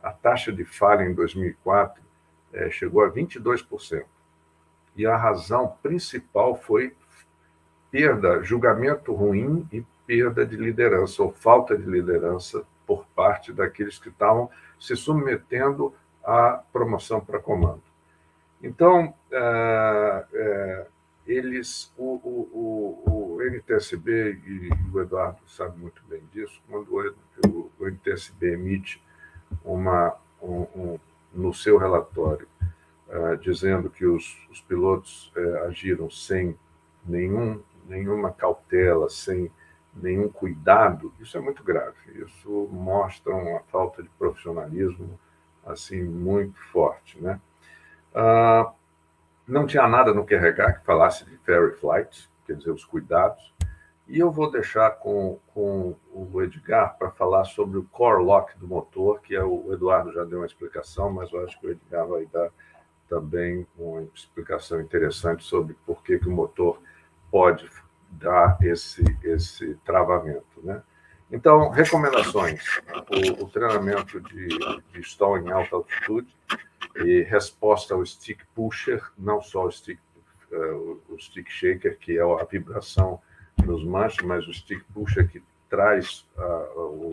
[0.02, 2.02] a taxa de falha em 2004
[2.54, 4.06] é, chegou a 22%.
[4.96, 6.96] E a razão principal foi
[7.92, 14.10] perda, julgamento ruim e perda de liderança, ou falta de liderança por parte daqueles que
[14.10, 14.50] estavam
[14.80, 17.82] se submetendo à promoção para comando.
[18.62, 20.88] Então, é, é,
[21.26, 26.88] eles, o, o, o, o NTSB, e o Eduardo sabe muito bem disso, quando
[27.46, 29.02] o, o NTSB emite
[29.64, 31.00] uma, um, um,
[31.34, 32.48] no seu relatório,
[33.08, 35.32] uh, dizendo que os, os pilotos
[35.66, 36.58] agiram sem
[37.06, 39.52] nenhum, nenhuma cautela, sem
[40.02, 41.96] nenhum cuidado, isso é muito grave.
[42.16, 45.20] Isso mostra uma falta de profissionalismo
[45.66, 47.40] assim muito forte, né?
[48.14, 48.72] Uh,
[49.48, 53.54] não tinha nada no QRH que falasse de ferry flight, quer dizer, os cuidados.
[54.08, 58.68] E eu vou deixar com, com o Edgar para falar sobre o core lock do
[58.68, 62.08] motor, que é o, Eduardo já deu uma explicação, mas eu acho que o Edgar
[62.08, 62.50] vai dar
[63.10, 66.82] também uma explicação interessante sobre por que, que o motor
[67.30, 67.70] pode
[68.12, 70.62] dar esse, esse travamento.
[70.64, 70.82] Né?
[71.32, 72.64] Então, recomendações:
[73.10, 76.34] o, o treinamento de, de stall em alta altitude,
[77.04, 80.00] e resposta ao stick pusher, não só o stick,
[80.52, 83.22] uh, o stick shaker, que é a vibração
[83.64, 87.12] nos manches, mas o stick pusher que traz uh, o,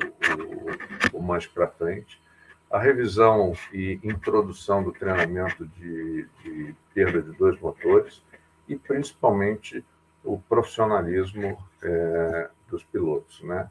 [1.13, 2.23] o, o manche para frente.
[2.71, 8.23] A revisão e introdução do treinamento de, de perda de dois motores
[8.69, 9.85] e, principalmente,
[10.25, 13.69] o profissionalismo é, dos pilotos, né?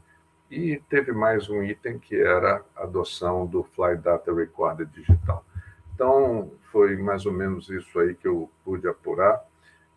[0.50, 5.44] E teve mais um item que era a adoção do Fly Data Recorder digital.
[5.94, 9.42] Então, foi mais ou menos isso aí que eu pude apurar,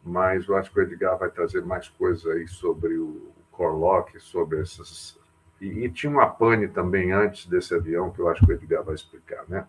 [0.04, 4.62] mas eu acho que o Edgar vai trazer mais coisas aí sobre o Corlock, sobre
[4.62, 5.20] essas.
[5.60, 8.84] E, e, tinha uma pane também antes desse avião, que eu acho que o Edgar
[8.84, 9.68] vai explicar, né?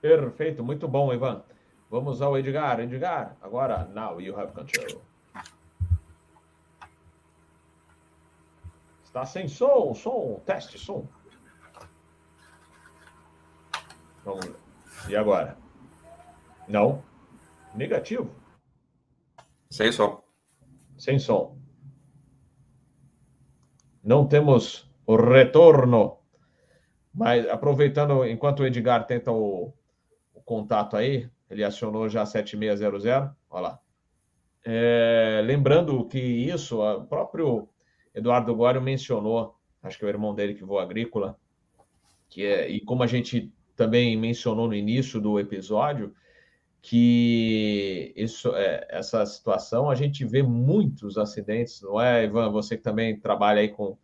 [0.00, 1.42] Perfeito, muito bom, Ivan.
[1.90, 2.80] Vamos ao Edgar.
[2.80, 5.02] Edgar, agora, now you have control.
[9.10, 11.04] Está sem som, som, teste, som.
[14.24, 14.56] Vamos ver.
[15.08, 15.58] E agora?
[16.68, 17.02] Não.
[17.74, 18.30] Negativo.
[19.68, 20.22] Sem som.
[20.96, 21.58] Sem som.
[24.00, 26.18] Não temos o retorno.
[27.12, 29.74] Mas aproveitando, enquanto o Edgar tenta o,
[30.32, 33.04] o contato aí, ele acionou já 7600,
[33.50, 33.80] olha lá.
[34.64, 37.68] É, lembrando que isso, o próprio
[38.14, 41.38] Eduardo Gório mencionou, acho que é o irmão dele que voa agrícola,
[42.28, 46.14] que é, e como a gente também mencionou no início do episódio,
[46.82, 52.50] que isso, é, essa situação a gente vê muitos acidentes, não é, Ivan?
[52.50, 53.98] Você que também trabalha aí com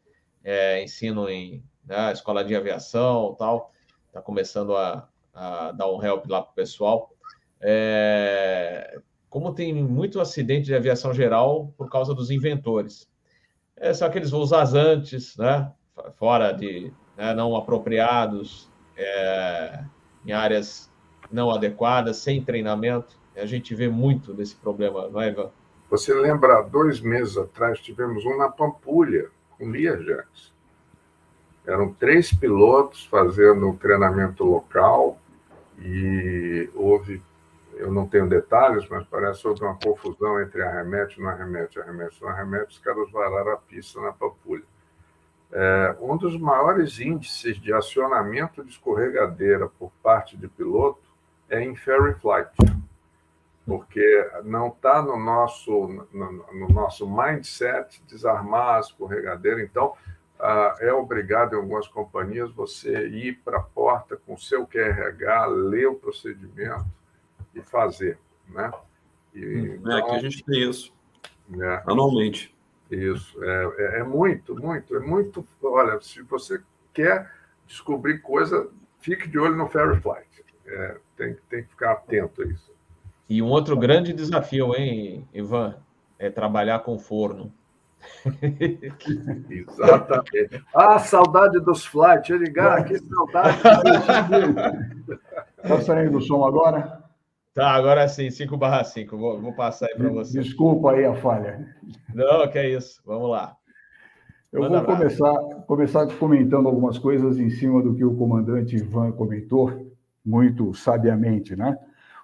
[0.45, 3.73] é, ensino em né, escola de aviação tal,
[4.07, 7.11] está começando a, a, dar um help lá para o pessoal.
[7.61, 8.99] É,
[9.29, 13.09] como tem muito acidente de aviação geral por causa dos inventores.
[13.79, 15.71] É, são aqueles voos vazantes, né?
[16.17, 19.85] fora de né, não apropriados, é,
[20.25, 20.91] em áreas
[21.31, 23.17] não adequadas, sem treinamento.
[23.37, 25.51] A gente vê muito desse problema, não é, Ivan?
[25.91, 30.53] Você lembra, dois meses atrás, tivemos um na Pampulha, com Learjets.
[31.67, 35.19] Eram três pilotos fazendo treinamento local
[35.79, 37.23] e houve,
[37.77, 42.23] eu não tenho detalhes, mas parece que houve uma confusão entre arremete não arremete, arremete
[42.23, 44.65] não arremete, os caras vararam a pista na Pampulha.
[45.53, 51.07] É, um dos maiores índices de acionamento de escorregadeira por parte de piloto
[51.49, 52.51] é em ferry flight,
[53.65, 59.63] porque não está no nosso, no, no, nosso mindset desarmar a escorregadeira.
[59.63, 59.95] Então,
[60.39, 65.87] ah, é obrigado em algumas companhias você ir para a porta com seu QRH, ler
[65.87, 66.85] o procedimento
[67.57, 68.19] e fazer.
[68.49, 68.71] Né?
[69.35, 70.93] E, hum, então, é, aqui a gente tem isso,
[71.61, 72.55] é, anualmente.
[72.91, 75.45] Isso, é, é, é muito, muito, é muito.
[75.63, 77.33] Olha, se você quer
[77.67, 78.69] descobrir coisa,
[79.01, 80.45] fique de olho no Ferry Flight.
[80.67, 82.73] É, tem, tem que ficar atento a isso.
[83.29, 85.77] E um outro grande desafio, hein, Ivan,
[86.19, 87.53] é trabalhar com forno.
[89.51, 90.65] Exatamente.
[90.73, 93.59] Ah, saudade dos flights, Edgar, que saudade.
[95.63, 96.96] Está saindo o som agora?
[97.57, 99.17] Tá, agora sim, 5 barra 5.
[99.17, 100.43] Vou, vou passar aí para você.
[100.43, 101.75] Desculpa aí a falha.
[102.15, 103.01] Não, que é isso.
[103.03, 103.57] Vamos lá.
[104.53, 105.35] Eu Manda vou começar,
[105.67, 109.91] começar comentando algumas coisas em cima do que o comandante Ivan comentou,
[110.23, 111.79] muito sabiamente, né?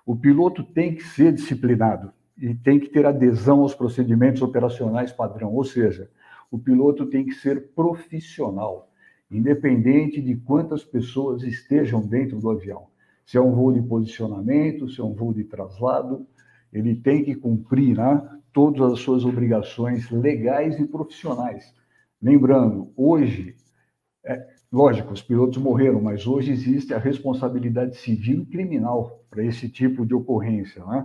[0.04, 5.54] O piloto tem que ser disciplinado e tem que ter adesão aos procedimentos operacionais padrão,
[5.54, 6.10] ou seja,
[6.50, 8.90] o piloto tem que ser profissional,
[9.30, 12.91] independente de quantas pessoas estejam dentro do avião.
[13.32, 16.26] Se é um voo de posicionamento, se é um voo de traslado,
[16.70, 21.74] ele tem que cumprir né, todas as suas obrigações legais e profissionais.
[22.20, 23.56] Lembrando, hoje,
[24.22, 29.66] é, lógico, os pilotos morreram, mas hoje existe a responsabilidade civil e criminal para esse
[29.66, 30.84] tipo de ocorrência.
[30.84, 31.02] Né?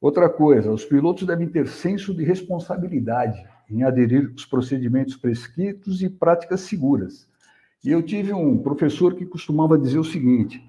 [0.00, 6.08] Outra coisa, os pilotos devem ter senso de responsabilidade em aderir aos procedimentos prescritos e
[6.08, 7.28] práticas seguras.
[7.84, 10.64] E eu tive um professor que costumava dizer o seguinte: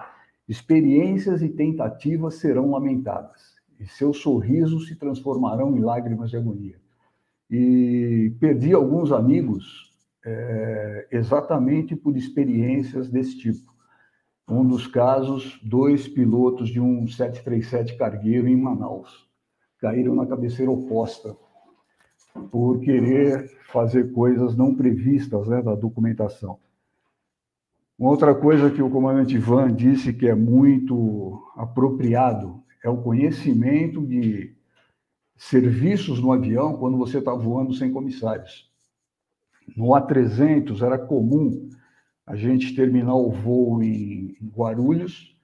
[0.50, 6.76] Experiências e tentativas serão lamentadas, e seus sorrisos se transformarão em lágrimas de agonia.
[7.52, 9.93] E perdi alguns amigos
[10.26, 13.72] é, exatamente por experiências desse tipo.
[14.50, 19.30] Um dos casos, dois pilotos de um 737 cargueiro em Manaus
[19.80, 21.38] caíram na cabeceira oposta
[22.52, 26.58] por querer fazer coisas não previstas né, da documentação.
[28.00, 34.08] Uma outra coisa que o comandante Ivan disse que é muito apropriado é o conhecimento
[34.08, 34.56] de
[35.36, 38.72] serviços no avião quando você está voando sem comissários.
[39.76, 41.68] No A300 era comum
[42.26, 45.38] a gente terminar o voo em Guarulhos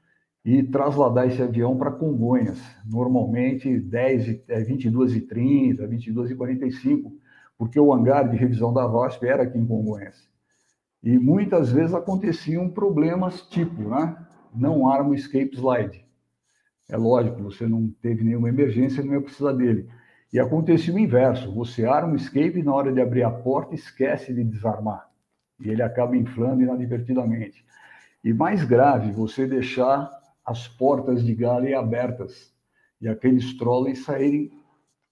[0.45, 7.12] e trasladar esse avião para Congonhas, normalmente 10, 22h30, 22h45,
[7.58, 10.34] porque o hangar de revisão da VASP era aqui em Congonhas.
[11.06, 14.18] E muitas vezes aconteciam problemas tipo, né?
[14.51, 16.03] Não arma o escape slide.
[16.89, 19.88] É lógico, você não teve nenhuma emergência, não ia precisar dele.
[20.34, 23.76] E acontecia o inverso: você arma o escape e na hora de abrir a porta
[23.76, 25.08] esquece de desarmar.
[25.60, 27.64] E ele acaba inflando inadvertidamente.
[28.24, 30.10] E mais grave, você deixar
[30.43, 32.51] as portas de galley abertas
[32.99, 34.51] e aqueles trolleys saírem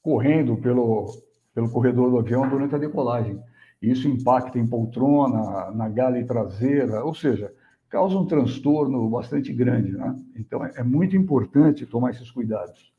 [0.02, 1.06] correndo pelo,
[1.54, 3.40] pelo corredor do avião durante a decolagem.
[3.84, 7.54] Isso impacta em poltrona, na gale traseira, ou seja,
[7.90, 9.92] causa um transtorno bastante grande.
[9.92, 10.16] Né?
[10.38, 12.94] Então, é, é muito importante tomar esses cuidados.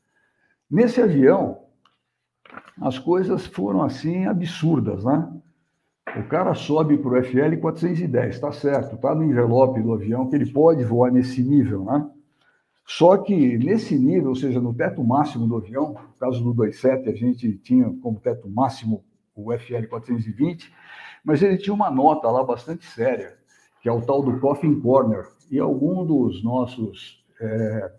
[0.69, 1.63] Nesse avião,
[2.79, 5.27] as coisas foram assim absurdas, né?
[6.17, 10.35] O cara sobe para o FL 410, está certo, está no envelope do avião que
[10.35, 12.07] ele pode voar nesse nível, né?
[12.85, 17.09] Só que nesse nível, ou seja, no teto máximo do avião, no caso do 27,
[17.09, 19.03] a gente tinha como teto máximo
[19.35, 20.73] o FL 420,
[21.23, 23.37] mas ele tinha uma nota lá bastante séria,
[23.81, 25.25] que é o tal do Coffin Corner.
[25.51, 27.91] E algum dos nossos é,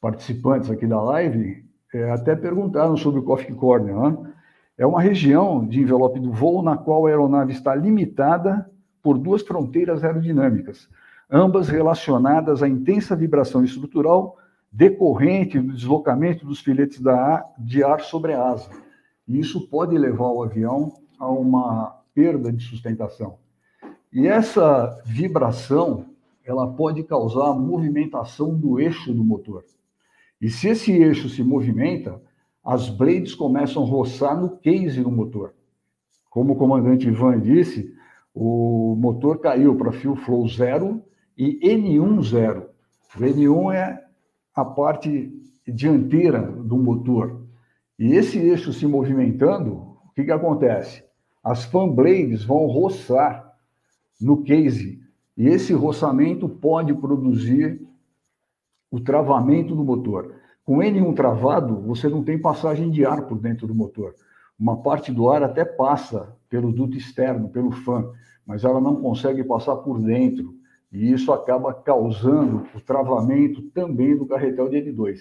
[0.00, 3.94] participantes aqui da live é, até perguntaram sobre o Coffee Corner.
[3.94, 4.32] Né?
[4.78, 8.70] É uma região de envelope do voo na qual a aeronave está limitada
[9.02, 10.88] por duas fronteiras aerodinâmicas,
[11.30, 14.36] ambas relacionadas à intensa vibração estrutural
[14.72, 17.00] decorrente do deslocamento dos filetes
[17.58, 18.68] de ar sobre a asa.
[19.26, 23.38] E isso pode levar o avião a uma perda de sustentação.
[24.12, 26.06] E essa vibração,
[26.44, 29.64] ela pode causar movimentação do eixo do motor.
[30.40, 32.20] E se esse eixo se movimenta,
[32.64, 35.54] as blades começam a roçar no case do motor.
[36.30, 37.94] Como o comandante Ivan disse,
[38.34, 41.02] o motor caiu para fio flow zero
[41.38, 42.68] e N1 zero.
[43.14, 44.04] O N1 é
[44.54, 45.32] a parte
[45.66, 47.45] dianteira do motor.
[47.98, 51.04] E esse eixo se movimentando, o que, que acontece?
[51.42, 53.54] As fan blades vão roçar
[54.20, 55.00] no case.
[55.36, 57.80] E esse roçamento pode produzir
[58.90, 60.34] o travamento do motor.
[60.64, 64.14] Com N1 travado, você não tem passagem de ar por dentro do motor.
[64.58, 68.10] Uma parte do ar até passa pelo duto externo, pelo fan,
[68.46, 70.54] mas ela não consegue passar por dentro.
[70.90, 75.18] E isso acaba causando o travamento também do carretel de N2.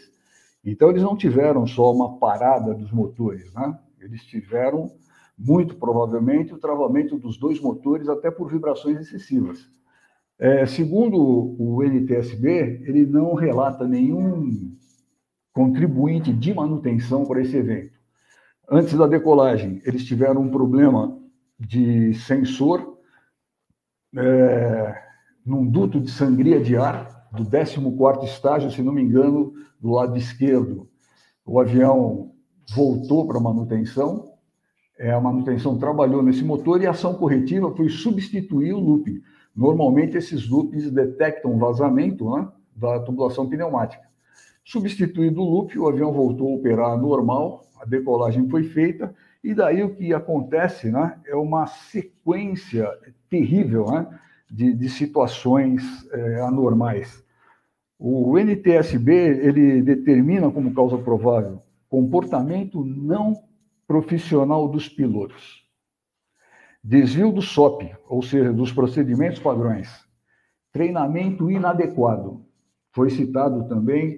[0.66, 3.78] Então, eles não tiveram só uma parada dos motores, né?
[4.02, 4.92] Eles tiveram,
[5.38, 9.70] muito provavelmente, o travamento dos dois motores, até por vibrações excessivas.
[10.40, 14.76] É, segundo o NTSB, ele não relata nenhum
[15.54, 17.96] contribuinte de manutenção para esse evento.
[18.70, 21.18] Antes da decolagem, eles tiveram um problema
[21.58, 22.98] de sensor
[24.18, 25.02] é,
[25.46, 30.18] num duto de sangria de ar do 14º estágio, se não me engano, do lado
[30.18, 30.90] esquerdo.
[31.46, 32.32] O avião
[32.74, 34.34] voltou para manutenção,
[34.98, 39.22] é, a manutenção trabalhou nesse motor e a ação corretiva foi substituir o loop.
[39.56, 44.04] Normalmente, esses loops detectam vazamento né, da tubulação pneumática.
[44.64, 49.14] Substituído o loop, o avião voltou a operar normal, a decolagem foi feita,
[49.44, 52.90] e daí o que acontece né, é uma sequência
[53.30, 54.08] terrível né,
[54.50, 57.24] de, de situações é, anormais.
[57.98, 63.34] O NTSB ele determina como causa provável comportamento não
[63.88, 65.66] profissional dos pilotos
[66.88, 69.90] Desvio do SOP, ou seja, dos procedimentos padrões.
[70.72, 72.46] Treinamento inadequado.
[72.92, 74.18] Foi citado também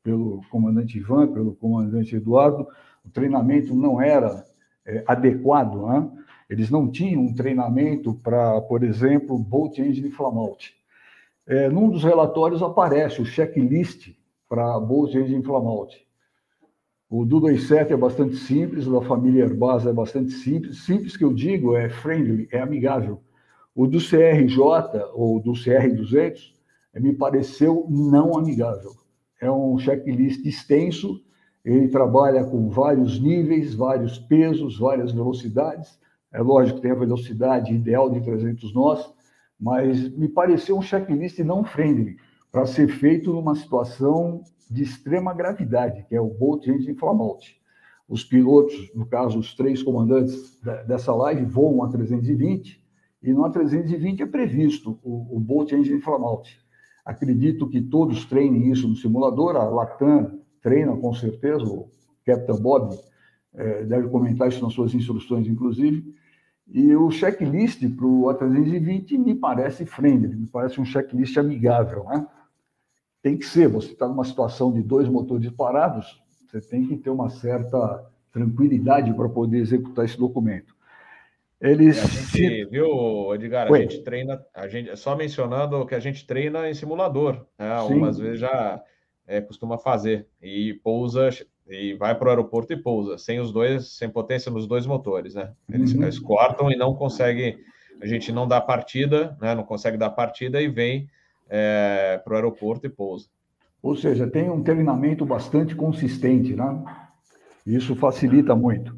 [0.00, 2.68] pelo comandante Ivan, pelo comandante Eduardo,
[3.04, 4.44] o treinamento não era
[4.86, 6.08] é, adequado, né?
[6.48, 10.76] eles não tinham um treinamento para, por exemplo, Bolt Engine Flamout.
[11.46, 14.14] É, num dos relatórios aparece o checklist
[14.48, 16.06] para Bolt Engine Flamout.
[17.10, 20.84] O do 27 é bastante simples, o da família Airbus é bastante simples.
[20.84, 23.20] Simples que eu digo é friendly, é amigável.
[23.74, 26.52] O do CRJ ou do CR200
[26.94, 28.92] me pareceu não amigável.
[29.40, 31.22] É um checklist extenso,
[31.64, 35.98] ele trabalha com vários níveis, vários pesos, várias velocidades.
[36.32, 39.12] É lógico que tem a velocidade ideal de 300 nós,
[39.62, 42.16] mas me pareceu um checklist não friendly
[42.50, 47.56] para ser feito numa situação de extrema gravidade, que é o Bolt Engine Flamout.
[48.08, 52.82] Os pilotos, no caso, os três comandantes dessa live, voam a 320,
[53.22, 56.58] e no A320 é previsto o, o Bolt Engine Flamout.
[57.04, 61.88] Acredito que todos treinem isso no simulador, a Latam treina com certeza, o
[62.26, 62.98] Captain Bob
[63.54, 66.14] é, deve comentar isso nas suas instruções, inclusive.
[66.72, 72.26] E o checklist para o A320 me parece friendly, me parece um checklist amigável, né?
[73.22, 73.68] tem que ser.
[73.68, 76.20] Você está numa situação de dois motores parados,
[76.50, 80.74] você tem que ter uma certa tranquilidade para poder executar esse documento.
[81.60, 83.78] Eles a gente, viu, Edgar, Oi.
[83.78, 87.70] a gente treina, a gente só mencionando que a gente treina em simulador, né?
[87.70, 88.82] algumas vezes já
[89.24, 91.28] é, costuma fazer e pousa
[91.68, 95.34] e vai para o aeroporto e pousa sem os dois, sem potência nos dois motores,
[95.34, 95.52] né?
[95.70, 96.02] Eles, uhum.
[96.02, 97.58] eles cortam e não conseguem,
[98.00, 99.54] a gente não dá partida, né?
[99.54, 101.08] Não consegue dar partida e vem
[101.48, 103.26] é, para o aeroporto e pousa.
[103.82, 106.82] Ou seja, tem um treinamento bastante consistente, né?
[107.66, 108.96] Isso facilita muito.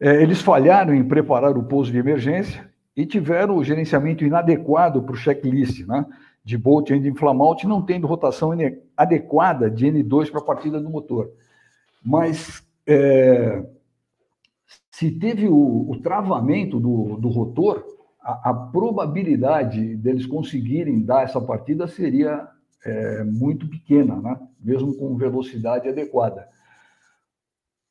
[0.00, 5.12] É, eles falharam em preparar o pouso de emergência e tiveram o gerenciamento inadequado para
[5.12, 6.04] o checklist, né?
[6.44, 8.50] De Bolt Engine Flamout, não tendo rotação
[8.96, 11.30] adequada de N2 para a partida do motor.
[12.04, 13.64] Mas é,
[14.90, 17.84] se teve o, o travamento do, do rotor,
[18.20, 22.46] a, a, probabilidade deles conseguirem dar essa partida seria
[22.84, 24.38] é, muito pequena, né?
[24.60, 26.48] mesmo com velocidade adequada.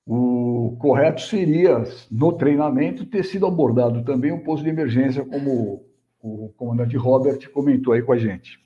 [0.05, 5.85] O correto seria, no treinamento, ter sido abordado também um posto de emergência, como
[6.21, 8.59] o comandante Robert comentou aí com a gente.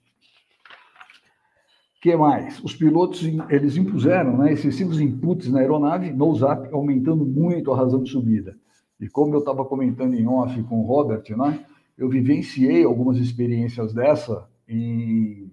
[2.01, 2.63] Que mais?
[2.63, 8.11] Os pilotos eles impuseram né, excessivos inputs na aeronave, nose-up, aumentando muito a razão de
[8.11, 8.55] subida.
[8.99, 11.65] E como eu estava comentando em off com o Robert, né,
[11.97, 15.51] eu vivenciei algumas experiências dessa em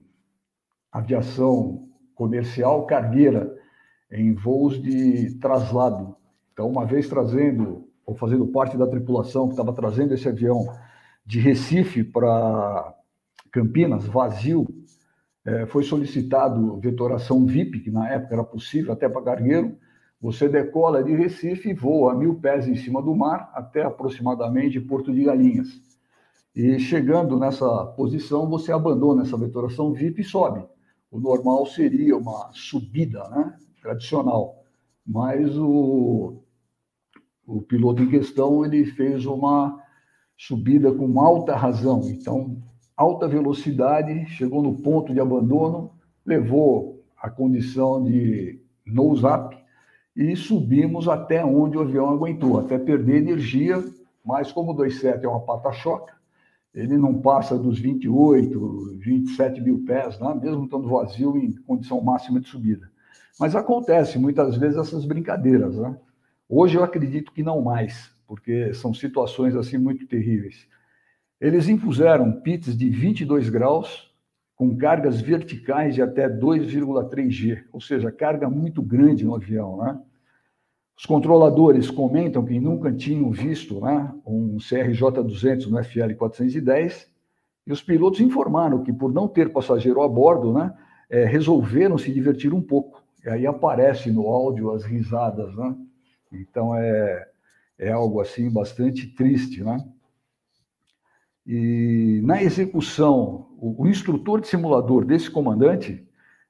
[0.93, 3.55] aviação comercial cargueira,
[4.11, 6.15] em voos de traslado.
[6.53, 10.65] Então, uma vez trazendo, ou fazendo parte da tripulação que estava trazendo esse avião
[11.27, 12.95] de Recife para
[13.51, 14.67] Campinas, vazio,
[15.45, 19.77] é, foi solicitado vetoração VIP, que na época era possível, até para cargueiro.
[20.21, 24.81] Você decola de Recife e voa a mil pés em cima do mar até aproximadamente
[24.81, 25.69] Porto de Galinhas.
[26.57, 30.65] E chegando nessa posição, você abandona essa vetoração VIP e sobe.
[31.11, 34.65] O normal seria uma subida né, tradicional,
[35.07, 36.43] mas o,
[37.47, 39.79] o piloto em questão ele fez uma
[40.37, 42.03] subida com alta razão.
[42.09, 42.63] Então,
[42.97, 45.91] alta velocidade, chegou no ponto de abandono,
[46.25, 49.57] levou a condição de nose-up
[50.17, 53.83] e subimos até onde o avião aguentou, até perder energia,
[54.25, 56.15] mas como o 27 é uma pata-choca,
[56.75, 60.35] ele não passa dos 28, 27 mil pés, né?
[60.41, 62.91] mesmo estando vazio em condição máxima de subida.
[63.39, 65.77] Mas acontece muitas vezes essas brincadeiras.
[65.77, 65.97] Né?
[66.49, 70.67] Hoje eu acredito que não mais, porque são situações assim muito terríveis.
[71.41, 74.13] Eles impuseram pits de 22 graus
[74.57, 80.01] com cargas verticais de até 2,3 G, ou seja, carga muito grande no avião, né?
[80.97, 87.09] Os controladores comentam que nunca tinham visto né, um CRJ-200 no FL-410
[87.67, 90.73] e os pilotos informaram que, por não ter passageiro a bordo, né,
[91.11, 93.03] é, resolveram se divertir um pouco.
[93.25, 95.55] E aí aparece no áudio as risadas.
[95.57, 95.75] Né?
[96.33, 97.27] Então, é,
[97.77, 99.65] é algo assim bastante triste.
[99.65, 99.85] Né?
[101.47, 106.07] E na execução, o, o instrutor de simulador desse comandante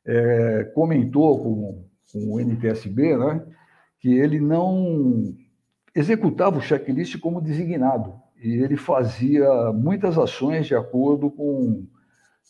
[0.06, 3.44] é, comentou com, com o NTSB, né,
[3.98, 5.34] que ele não
[5.94, 11.86] executava o checklist como designado e ele fazia muitas ações de acordo com,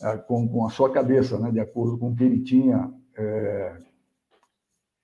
[0.01, 1.49] é, com, com a sua cabeça, né?
[1.51, 3.77] de acordo com o que ele tinha, é,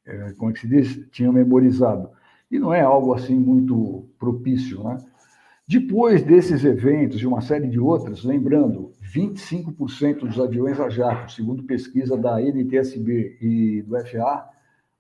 [0.06, 2.10] é, como é que se diz, tinha memorizado.
[2.52, 4.98] E não é algo assim muito propício, né?
[5.68, 11.64] Depois desses eventos e uma série de outros, lembrando, 25% dos aviões a jato, segundo
[11.64, 14.50] pesquisa da NTSB e do FA,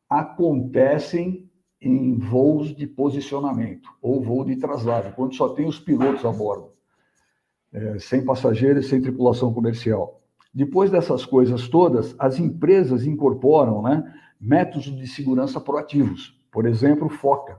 [0.09, 1.49] acontecem
[1.81, 6.71] em voos de posicionamento ou voo de traslado, quando só tem os pilotos a bordo,
[7.73, 10.21] é, sem passageiros, sem tripulação comercial.
[10.53, 16.37] Depois dessas coisas todas, as empresas incorporam né, métodos de segurança proativos.
[16.51, 17.57] Por exemplo, FOCA,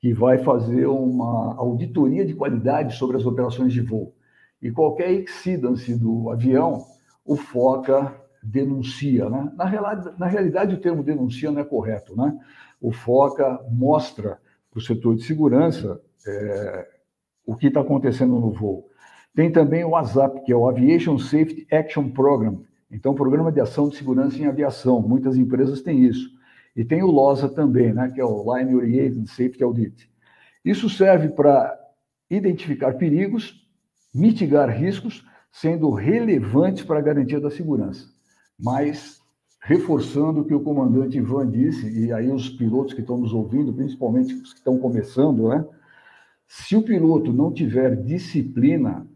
[0.00, 4.14] que vai fazer uma auditoria de qualidade sobre as operações de voo.
[4.62, 6.84] E qualquer exceedance do avião,
[7.24, 9.28] o FOCA denuncia.
[9.28, 9.52] Né?
[9.56, 12.16] Na, na realidade, o termo denuncia não é correto.
[12.16, 12.36] Né?
[12.80, 14.38] O FOCA mostra
[14.70, 16.88] para o setor de segurança é,
[17.44, 18.88] o que está acontecendo no voo.
[19.34, 23.88] Tem também o ASAP, que é o Aviation Safety Action Program, então, Programa de Ação
[23.88, 25.00] de Segurança em Aviação.
[25.00, 26.28] Muitas empresas têm isso.
[26.80, 30.10] E tem o LOSA também, né, que é o Line Oriented Safety Audit.
[30.64, 31.78] Isso serve para
[32.30, 33.68] identificar perigos,
[34.14, 38.08] mitigar riscos, sendo relevantes para a garantia da segurança
[38.60, 39.20] mas
[39.62, 43.72] reforçando o que o comandante Ivan disse, e aí os pilotos que estão nos ouvindo,
[43.72, 45.64] principalmente os que estão começando, né?
[46.46, 49.06] Se o piloto não tiver disciplina,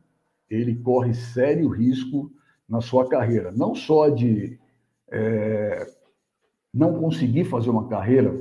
[0.48, 2.30] ele corre sério risco
[2.68, 4.58] na sua carreira, não só de
[5.10, 5.86] é,
[6.74, 8.34] não conseguir fazer uma carreira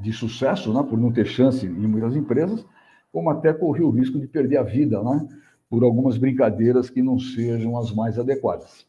[0.00, 2.64] de sucesso, né, por não ter chance em muitas empresas,
[3.12, 5.28] como até correr o risco de perder a vida, né,
[5.68, 8.86] por algumas brincadeiras que não sejam as mais adequadas.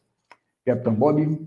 [0.64, 1.46] Capitão Bob?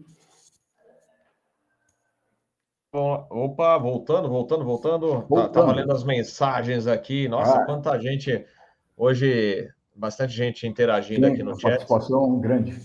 [2.91, 5.07] Opa, voltando, voltando, voltando.
[5.07, 5.47] voltando.
[5.47, 7.27] Tá, tava lendo as mensagens aqui.
[7.27, 7.65] Nossa, ah.
[7.65, 8.45] quanta gente
[8.97, 11.71] hoje, bastante gente interagindo Sim, aqui no chat.
[11.71, 12.75] Participação grande.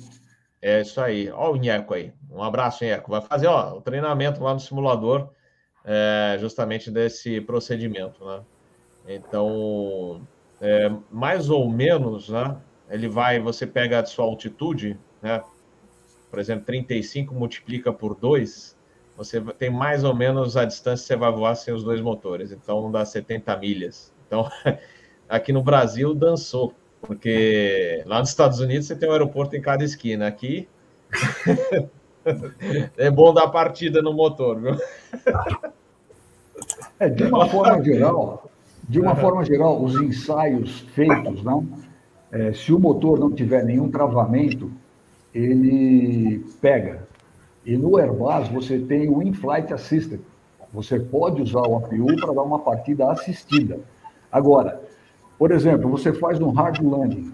[0.67, 1.31] É isso aí.
[1.31, 2.11] Ó o Inheco aí.
[2.31, 3.11] Um abraço, Inheco.
[3.11, 5.29] Vai fazer ó, o treinamento lá no simulador,
[5.85, 8.41] é, justamente desse procedimento, né?
[9.07, 10.27] Então,
[10.63, 12.57] é, mais ou menos, né?
[12.89, 15.43] Ele vai, você pega a sua altitude, né?
[16.31, 18.75] Por exemplo, 35 multiplica por 2,
[19.19, 22.53] você tem mais ou menos a distância que você vai voar sem os dois motores.
[22.53, 24.15] Então dá 70 milhas.
[24.27, 24.49] Então,
[25.29, 26.73] aqui no Brasil dançou,
[27.07, 30.27] porque lá nos Estados Unidos você tem um aeroporto em cada esquina.
[30.27, 30.69] Aqui
[32.97, 34.77] é bom dar partida no motor, viu?
[36.99, 38.51] É, de uma forma geral,
[38.89, 41.67] de uma forma geral, os ensaios feitos, não,
[42.31, 44.71] é, se o motor não tiver nenhum travamento,
[45.35, 47.07] ele pega
[47.67, 50.21] E no Airbus você tem o In-Flight Assistant.
[50.73, 53.79] Você pode usar o APU para dar uma partida assistida.
[54.31, 54.83] Agora,
[55.39, 57.33] por exemplo, você faz um hard landing,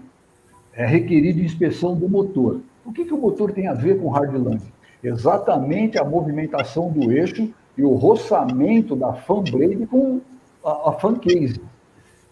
[0.73, 2.61] é requerido inspeção do motor.
[2.85, 4.71] O que, que o motor tem a ver com hard landing?
[5.03, 10.21] Exatamente a movimentação do eixo e o roçamento da fan blade com
[10.63, 11.61] a, a fan case.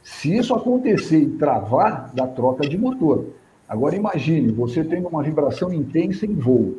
[0.01, 3.25] Se isso acontecer e travar, dá troca de motor.
[3.67, 6.77] Agora imagine, você tendo uma vibração intensa em voo.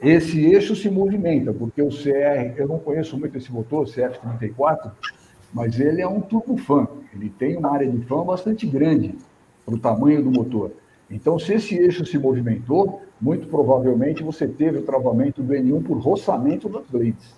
[0.00, 4.92] Esse eixo se movimenta, porque o CR, eu não conheço muito esse motor, CF34,
[5.52, 6.86] mas ele é um turbofan.
[7.14, 9.14] Ele tem uma área de fã bastante grande
[9.64, 10.72] para o tamanho do motor.
[11.10, 15.98] Então, se esse eixo se movimentou, muito provavelmente você teve o travamento do N1 por
[15.98, 17.34] roçamento das blades.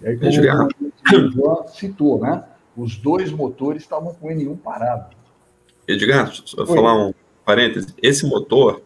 [0.00, 2.42] E aí, como o Ivan citou, né?
[2.76, 5.14] Os dois motores estavam com o N1 parado.
[5.86, 7.12] Edgar, só falar um
[7.44, 7.94] parêntese.
[8.02, 8.80] Esse motor,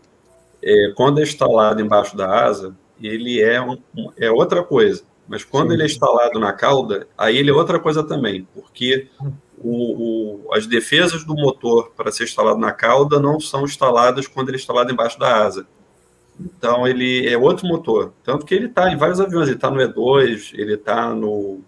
[0.62, 3.79] é, quando é instalado embaixo da asa, ele é, um,
[4.16, 5.03] é outra coisa.
[5.27, 5.75] Mas quando Sim.
[5.75, 9.09] ele é instalado na cauda, aí ele é outra coisa também, porque
[9.59, 14.49] o, o, as defesas do motor para ser instalado na cauda não são instaladas quando
[14.49, 15.66] ele é instalado embaixo da asa.
[16.39, 18.12] Então ele é outro motor.
[18.22, 21.61] Tanto que ele está em vários aviões, ele está no E2, ele está no,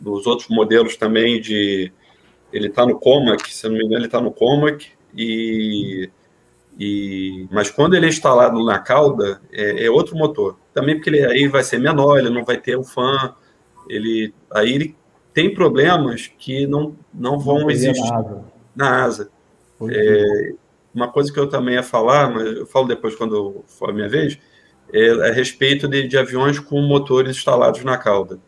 [0.00, 1.92] nos outros modelos também de.
[2.52, 4.86] Ele está no Comac, se não me engano, ele está no Comac,
[5.16, 6.08] e,
[6.78, 10.56] e, mas quando ele é instalado na cauda, é, é outro motor.
[10.74, 13.34] Também porque ele aí vai ser menor, ele não vai ter o fan,
[13.88, 14.96] ele, aí ele
[15.32, 18.44] tem problemas que não, não vão não existir na asa.
[18.74, 19.30] Na asa.
[19.90, 20.52] É,
[20.94, 24.08] uma coisa que eu também ia falar, mas eu falo depois quando for a minha
[24.08, 24.38] vez,
[24.92, 28.38] é a respeito de, de aviões com motores instalados na cauda.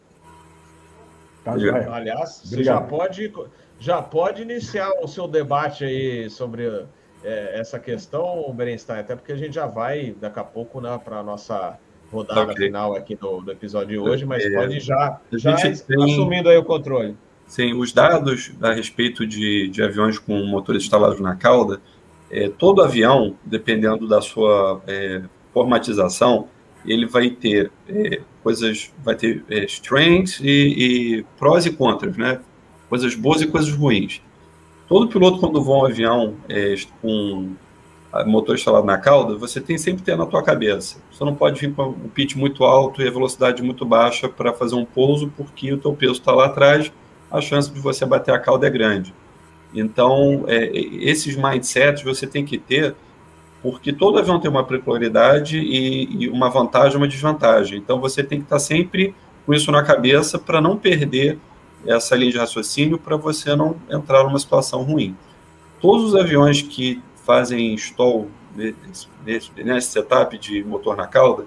[1.44, 1.52] Tá,
[1.92, 3.32] Aliás, você já pode,
[3.78, 6.86] já pode iniciar o seu debate aí sobre
[7.22, 11.18] é, essa questão, Berenstein, até porque a gente já vai daqui a pouco né, para
[11.18, 11.78] a nossa
[12.10, 12.66] rodada okay.
[12.66, 16.56] final aqui do, do, episódio de hoje, mas é, pode já, já tem, assumindo aí
[16.56, 17.16] o controle.
[17.46, 21.80] Sim, os dados a respeito de, de aviões com motores instalados na cauda,
[22.30, 26.48] é, todo avião, dependendo da sua é, formatização,
[26.84, 32.40] ele vai ter é, coisas, vai ter é, strengths e, e, prós e contras, né?
[32.88, 34.22] Coisas boas e coisas ruins.
[34.88, 37.54] Todo piloto, quando voa um avião é, com
[38.24, 40.98] motor instalado na cauda, você tem sempre ter na tua cabeça.
[41.10, 44.52] Você não pode vir com um pitch muito alto e a velocidade muito baixa para
[44.52, 46.92] fazer um pouso, porque o teu peso está lá atrás,
[47.30, 49.14] a chance de você bater a cauda é grande.
[49.74, 52.94] Então, é, esses mindsets você tem que ter,
[53.62, 57.78] porque todo avião tem uma peculiaridade e, e uma vantagem uma desvantagem.
[57.78, 59.14] Então, você tem que estar tá sempre
[59.44, 61.38] com isso na cabeça para não perder
[61.86, 65.16] essa linha de raciocínio, para você não entrar numa situação ruim.
[65.80, 71.44] Todos os aviões que fazem stall nesse, nesse setup de motor na cauda,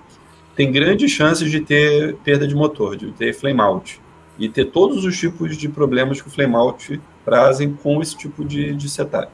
[0.55, 4.01] tem grandes chances de ter perda de motor, de ter flame out
[4.37, 8.43] e ter todos os tipos de problemas que o flame out trazem com esse tipo
[8.43, 9.31] de, de setup.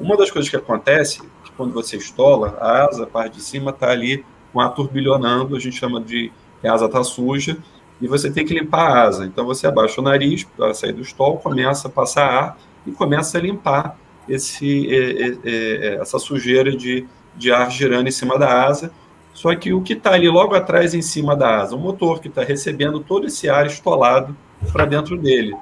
[0.00, 3.70] Uma das coisas que acontece que quando você estola, a asa, a parte de cima,
[3.70, 6.32] está ali com ar turbilhonando, a gente chama de
[6.64, 7.56] a asa está suja,
[8.00, 9.26] e você tem que limpar a asa.
[9.26, 13.38] Então você abaixa o nariz para sair do stall, começa a passar ar e começa
[13.38, 13.96] a limpar
[14.28, 17.06] esse, é, é, essa sujeira de,
[17.36, 18.92] de ar girando em cima da asa.
[19.32, 22.28] Só que o que está ali logo atrás, em cima da asa, o motor que
[22.28, 24.36] está recebendo todo esse ar estolado
[24.72, 25.54] para dentro dele.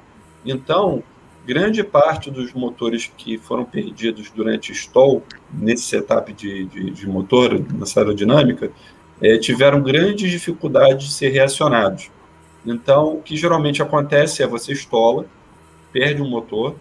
[0.43, 1.03] Então,
[1.45, 7.63] grande parte dos motores que foram perdidos durante stall, nesse setup de, de, de motor,
[7.73, 8.71] nessa aerodinâmica,
[9.21, 12.11] é, tiveram grandes dificuldades de ser reacionados.
[12.65, 15.25] Então, o que geralmente acontece é você estola,
[15.91, 16.75] perde um motor,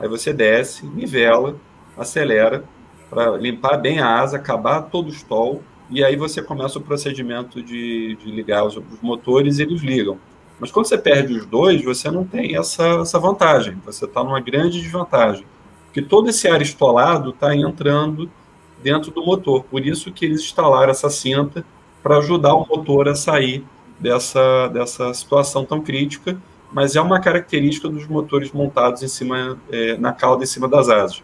[0.00, 1.56] Aí você desce, nivela,
[1.96, 2.64] acelera
[3.10, 7.62] para limpar bem a asa, acabar todo o stall, e aí você começa o procedimento
[7.62, 10.18] de, de ligar os, os, motores e eles ligam.
[10.58, 14.40] Mas quando você perde os dois, você não tem essa, essa vantagem, você está numa
[14.40, 15.44] grande desvantagem.
[15.86, 18.30] Porque todo esse ar estolado está entrando
[18.82, 19.64] dentro do motor.
[19.64, 21.64] Por isso que eles instalaram essa cinta
[22.02, 23.64] para ajudar o motor a sair
[23.98, 26.40] dessa, dessa situação tão crítica
[26.72, 30.88] mas é uma característica dos motores montados em cima é, na cauda em cima das
[30.88, 31.22] asas.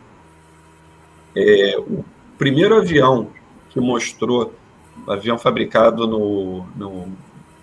[1.35, 2.05] É, o
[2.39, 3.29] primeiro avião
[3.71, 4.53] que mostrou,
[5.07, 7.13] avião fabricado no, no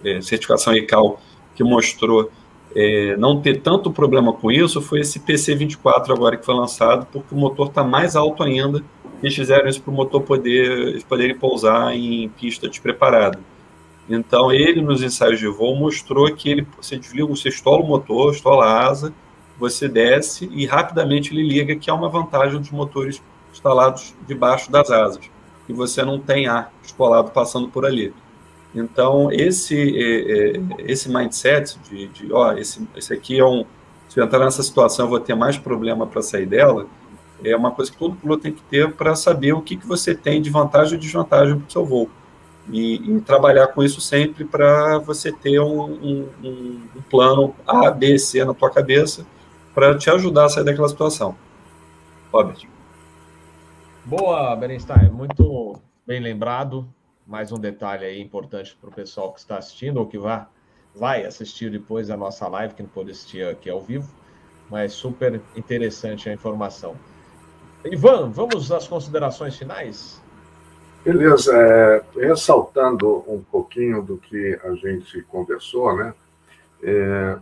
[0.04, 1.20] é, certificação ICAO,
[1.56, 2.30] que mostrou
[2.76, 7.34] é, não ter tanto problema com isso, foi esse PC-24 agora que foi lançado, porque
[7.34, 8.84] o motor está mais alto ainda.
[9.22, 13.40] Eles fizeram isso para o motor poder, poderem pousar em pista despreparada.
[14.10, 18.34] Então, ele, nos ensaios de voo, mostrou que ele, você desliga, você estola o motor,
[18.34, 19.14] estola a asa,
[19.58, 24.92] você desce e rapidamente ele liga, que é uma vantagem dos motores instalados debaixo das
[24.92, 25.30] asas,
[25.66, 28.14] que você não tem ar escolado passando por ali.
[28.76, 33.64] Então, esse, é, é, esse mindset de, de ó, esse, esse aqui é um.
[34.10, 36.88] Se eu entrar nessa situação, eu vou ter mais problema para sair dela,
[37.44, 40.14] é uma coisa que todo piloto tem que ter para saber o que, que você
[40.16, 42.10] tem de vantagem ou desvantagem para o seu voo.
[42.70, 48.18] E, e, trabalhar com isso sempre para você ter um, um, um, plano A, B,
[48.18, 49.26] C na tua cabeça
[49.74, 51.36] para te ajudar a sair daquela situação.
[52.32, 52.66] Robert.
[54.06, 55.10] Boa, Berenstein.
[55.10, 56.88] Muito bem lembrado
[57.26, 60.46] mais um detalhe aí importante para o pessoal que está assistindo ou que vai,
[60.94, 64.14] vai assistir depois a nossa live, que não pode assistir aqui ao vivo,
[64.70, 66.96] mas super interessante a informação.
[67.86, 70.22] Ivan, vamos às considerações finais?
[71.04, 76.14] Beleza, é, ressaltando um pouquinho do que a gente conversou, né?
[76.82, 77.40] É,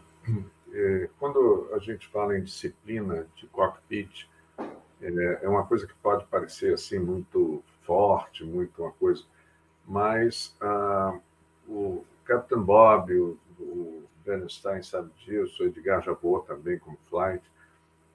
[0.74, 4.28] é, quando a gente fala em disciplina de cockpit,
[5.01, 9.24] é, é uma coisa que pode parecer assim muito forte, muito uma coisa
[9.91, 11.20] mas ah,
[11.68, 17.43] o Captain Bob, o, o Bernstein sabe disso, o Edgar voou também como flight.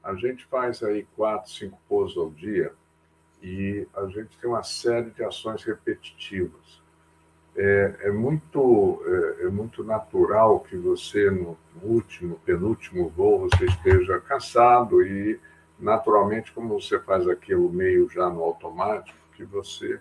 [0.02, 2.72] A gente faz aí quatro, cinco pousos ao dia
[3.42, 6.80] e a gente tem uma série de ações repetitivas.
[7.56, 14.20] É, é muito, é, é, muito natural que você, no último, penúltimo voo, você esteja
[14.20, 15.40] cansado e,
[15.78, 19.98] naturalmente, como você faz aquilo meio já no automático, que você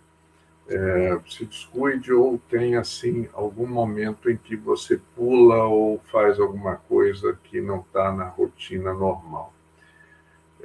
[0.67, 6.75] é, se descuide ou tem assim algum momento em que você pula ou faz alguma
[6.75, 9.53] coisa que não está na rotina normal.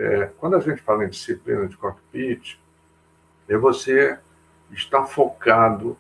[0.00, 2.58] É, quando a gente fala em disciplina de cockpit,
[3.46, 4.18] é você
[4.70, 5.94] estar focado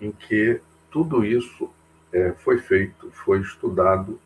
[0.00, 0.58] em que
[0.90, 1.70] tudo isso
[2.10, 4.18] é, foi feito, foi estudado,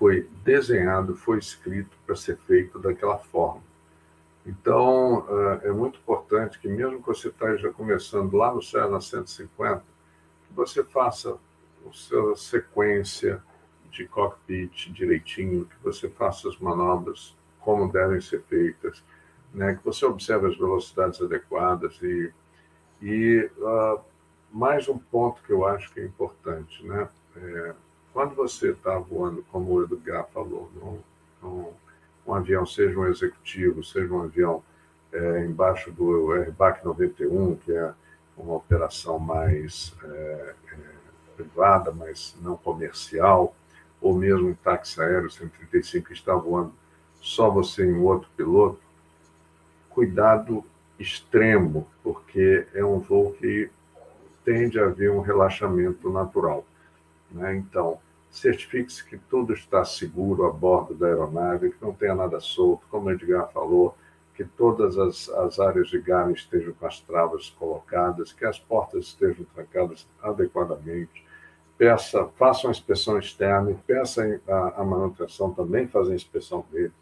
[0.00, 3.62] foi desenhado, foi escrito para ser feito daquela forma.
[4.44, 9.84] Então, eh, é muito importante que, mesmo que você esteja começando lá no Cessna 150,
[10.48, 11.34] que você faça
[11.86, 13.42] a sua sequência
[13.90, 19.02] de cockpit direitinho, que você faça as manobras como devem ser feitas,
[19.52, 19.74] né?
[19.74, 22.32] que você observe as velocidades adequadas e,
[23.02, 24.00] e uh,
[24.50, 27.08] mais um ponto que eu acho que é importante, né?
[27.36, 27.74] É,
[28.12, 30.98] quando você está voando, como o Edgar falou, no,
[31.40, 31.72] no
[32.26, 34.62] um avião, seja um executivo, seja um avião
[35.12, 37.92] é, embaixo do RBAC 91, que é
[38.36, 40.76] uma operação mais é, é,
[41.36, 43.54] privada, mas não comercial,
[44.00, 46.72] ou mesmo um táxi aéreo 135 que está voando
[47.20, 48.80] só você e um outro piloto,
[49.90, 50.64] cuidado
[50.98, 53.70] extremo, porque é um voo que
[54.44, 56.64] tende a haver um relaxamento natural.
[57.30, 57.56] Né?
[57.56, 57.98] Então,
[58.30, 63.08] certifique-se que tudo está seguro a bordo da aeronave, que não tenha nada solto, como
[63.08, 63.96] o Edgar falou,
[64.34, 69.06] que todas as, as áreas de gare estejam com as travas colocadas, que as portas
[69.06, 71.24] estejam trancadas adequadamente.
[71.76, 76.92] Peça, faça uma inspeção externa e peça a, a manutenção também fazer a inspeção dele.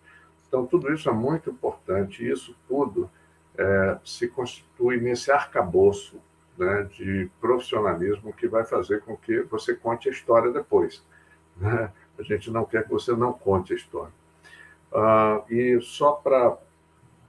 [0.48, 3.10] Então, tudo isso é muito importante e isso tudo
[3.56, 6.20] é, se constitui nesse arcabouço
[6.56, 11.04] né, de profissionalismo que vai fazer com que você conte a história depois.
[11.56, 11.92] Né?
[12.18, 14.12] A gente não quer que você não conte a história.
[14.92, 16.56] Ah, e só para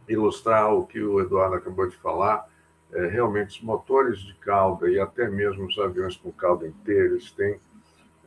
[0.07, 2.47] ilustrar o que o Eduardo acabou de falar,
[2.91, 7.31] é, realmente os motores de cauda e até mesmo os aviões com cauda inteira, eles
[7.31, 7.59] têm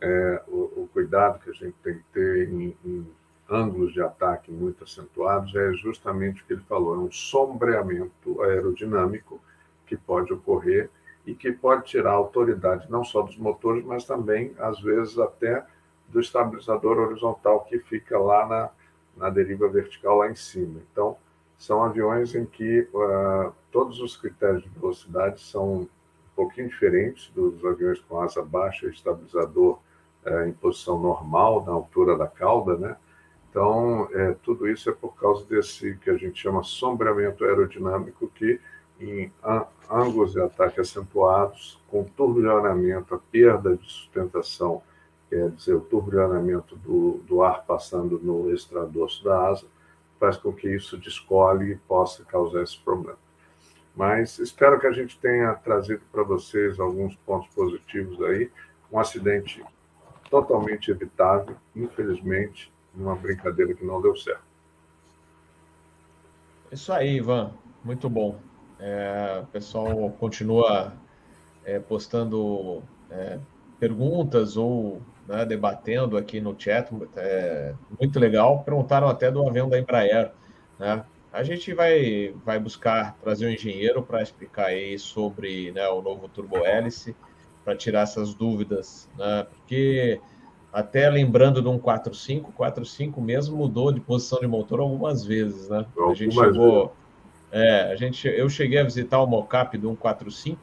[0.01, 3.07] é, o, o, cuidado que a gente tem que ter em, em,
[3.53, 9.41] ângulos de ataque muito acentuados, é justamente o que ele falou, é um sombreamento aerodinâmico
[9.87, 10.89] que pode ocorrer
[11.27, 15.65] e que pode tirar a autoridade não só dos motores, mas também, às vezes, até
[16.09, 18.71] do estabilizador horizontal que fica lá na,
[19.17, 20.81] na deriva vertical lá em cima.
[20.91, 21.17] Então,
[21.57, 25.89] são aviões em que uh, todos os critérios de velocidade são um
[26.35, 29.79] pouquinho diferentes dos aviões com asa baixa, estabilizador
[30.27, 32.97] uh, em posição normal, na altura da cauda, né?
[33.53, 38.59] Então, é, tudo isso é por causa desse que a gente chama sombreamento aerodinâmico, que
[38.99, 39.31] em
[39.91, 44.83] ângulos de ataque acentuados, com turbilhonamento, a perda de sustentação
[45.29, 49.67] quer dizer, o turbilhonamento do, do ar passando no extradosso da asa,
[50.19, 53.19] faz com que isso descole e possa causar esse problema.
[53.95, 58.51] Mas espero que a gente tenha trazido para vocês alguns pontos positivos aí.
[58.91, 59.63] Um acidente
[60.31, 64.43] totalmente evitável, infelizmente, uma brincadeira que não deu certo.
[66.71, 67.53] Isso aí, Ivan.
[67.85, 68.39] Muito bom.
[68.79, 70.93] É, o pessoal continua
[71.65, 73.39] é, postando é,
[73.79, 78.63] perguntas ou né, debatendo aqui no chat, é, muito legal.
[78.65, 80.33] Perguntaram até do avião da Embraer.
[80.79, 81.05] Né?
[81.33, 86.29] A gente vai, vai buscar trazer um engenheiro para explicar aí sobre né, o novo
[86.29, 87.15] turbo hélice
[87.65, 89.47] para tirar essas dúvidas, né?
[89.49, 90.21] Porque
[90.73, 95.85] até lembrando de um 4.5, 4.5 mesmo mudou de posição de motor algumas vezes, né?
[96.09, 96.95] A gente chegou,
[97.51, 100.57] é, a gente, eu cheguei a visitar o mocap de um 4.5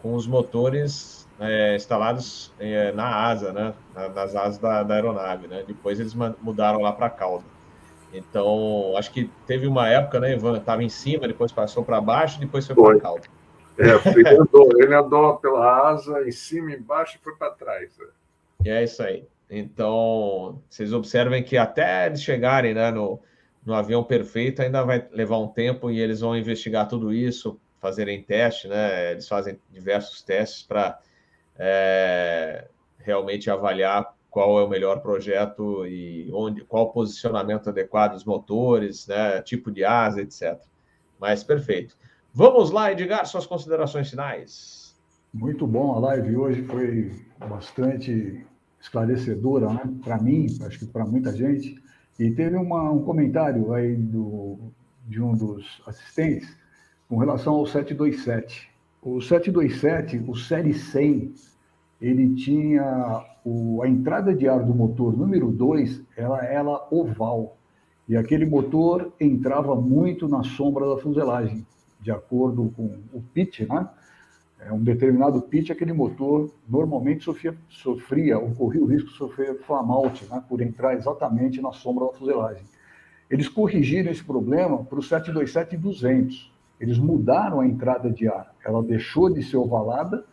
[0.00, 3.74] com os motores é, instalados é, na asa, né?
[4.14, 5.64] nas asas da, da, aeronave, né?
[5.66, 7.44] Depois eles mudaram lá para a cauda.
[8.12, 10.58] Então, acho que teve uma época, né, Ivan?
[10.58, 13.22] Estava em cima, depois passou para baixo, depois foi para a cauda.
[13.78, 17.90] É, ele andou, ele andou pela asa, em cima, embaixo e foi para trás.
[17.98, 18.06] Né?
[18.64, 19.26] É isso aí.
[19.48, 23.20] Então, vocês observem que até eles chegarem né, no,
[23.64, 28.22] no avião perfeito, ainda vai levar um tempo e eles vão investigar tudo isso, fazerem
[28.22, 29.12] teste, né?
[29.12, 30.98] Eles fazem diversos testes para
[31.58, 32.68] é,
[32.98, 39.06] realmente avaliar qual é o melhor projeto e onde, qual o posicionamento adequado dos motores,
[39.06, 39.42] né?
[39.42, 40.58] Tipo de asa, etc.
[41.20, 41.96] Mas perfeito.
[42.32, 44.96] Vamos lá, Edgar, suas considerações finais.
[45.34, 48.46] Muito bom, a live hoje foi bastante
[48.82, 49.82] esclarecedora, né?
[50.02, 51.80] Para mim, acho que para muita gente.
[52.18, 54.58] E teve uma, um comentário aí do,
[55.06, 56.54] de um dos assistentes
[57.08, 58.70] com relação ao 727.
[59.00, 61.32] O 727, o Série 100,
[62.00, 67.56] ele tinha o, a entrada de ar do motor número 2, ela era oval.
[68.08, 71.64] E aquele motor entrava muito na sombra da fuselagem,
[72.00, 73.88] de acordo com o pitch, né?
[74.66, 79.58] É, um determinado pitch, aquele motor normalmente sofria, sofria ou corria o risco de sofrer
[79.60, 82.64] flamalte, né, por entrar exatamente na sombra da fuselagem.
[83.28, 86.50] Eles corrigiram esse problema para o 727-200.
[86.78, 88.54] Eles mudaram a entrada de ar.
[88.64, 90.24] Ela deixou de ser ovalada,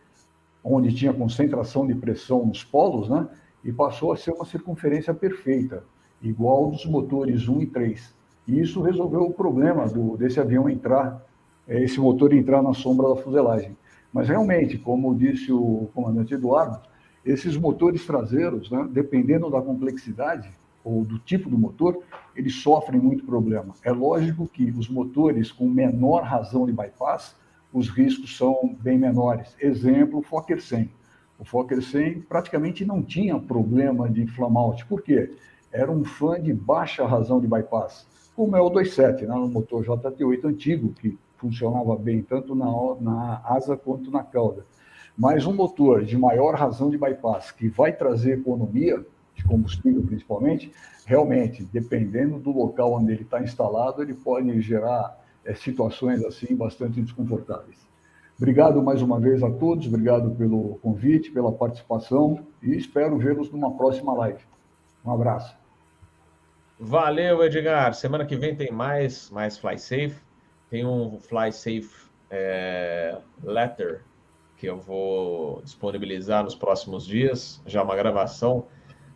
[0.64, 3.28] onde tinha concentração de pressão nos polos, né,
[3.64, 5.84] e passou a ser uma circunferência perfeita,
[6.22, 8.14] igual dos motores 1 e 3.
[8.48, 11.26] E isso resolveu o problema do, desse avião entrar,
[11.68, 13.78] esse motor entrar na sombra da fuselagem.
[14.12, 16.80] Mas realmente, como disse o comandante Eduardo,
[17.24, 20.50] esses motores traseiros, né, dependendo da complexidade
[20.84, 22.02] ou do tipo do motor,
[22.36, 23.74] eles sofrem muito problema.
[23.84, 27.36] É lógico que os motores com menor razão de bypass,
[27.72, 29.56] os riscos são bem menores.
[29.60, 30.90] Exemplo, o Fokker 100.
[31.38, 34.86] O Fokker 100 praticamente não tinha problema de flamalte.
[34.86, 35.32] Por quê?
[35.72, 39.84] Era um fã de baixa razão de bypass, como é o 27, né, no motor
[39.84, 42.66] JT8 antigo, que funcionava bem, tanto na,
[43.00, 44.66] na asa quanto na cauda.
[45.18, 50.72] Mas um motor de maior razão de bypass, que vai trazer economia, de combustível principalmente,
[51.06, 57.02] realmente, dependendo do local onde ele está instalado, ele pode gerar é, situações assim bastante
[57.02, 57.78] desconfortáveis.
[58.38, 63.76] Obrigado mais uma vez a todos, obrigado pelo convite, pela participação e espero vê-los numa
[63.76, 64.40] próxima live.
[65.04, 65.58] Um abraço.
[66.80, 67.94] Valeu, Edgar.
[67.94, 70.29] Semana que vem tem mais, mais Fly Safe.
[70.70, 74.04] Tem um Fly Safe é, Letter
[74.56, 78.68] que eu vou disponibilizar nos próximos dias, já uma gravação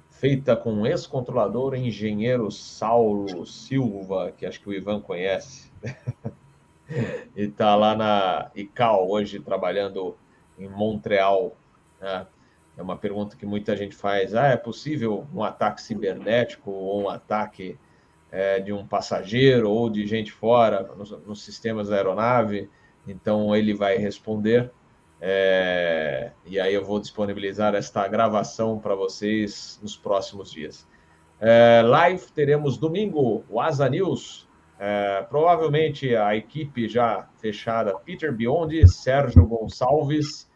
[0.10, 5.70] feita com um ex-controlador engenheiro Saulo Silva, que acho que o Ivan conhece.
[7.36, 10.16] e está lá na ICAO hoje trabalhando
[10.58, 11.58] em Montreal.
[11.99, 12.26] Né?
[12.78, 17.10] É uma pergunta que muita gente faz: ah, é possível um ataque cibernético ou um
[17.10, 17.78] ataque
[18.34, 22.68] é, de um passageiro ou de gente fora nos, nos sistemas da aeronave.
[23.08, 24.72] Então ele vai responder.
[25.22, 30.88] É, e aí eu vou disponibilizar esta gravação para vocês nos próximos dias.
[31.40, 34.50] É, live teremos domingo o Asa News.
[34.80, 40.50] É, provavelmente a equipe já fechada: Peter Biondi, Sérgio Gonçalves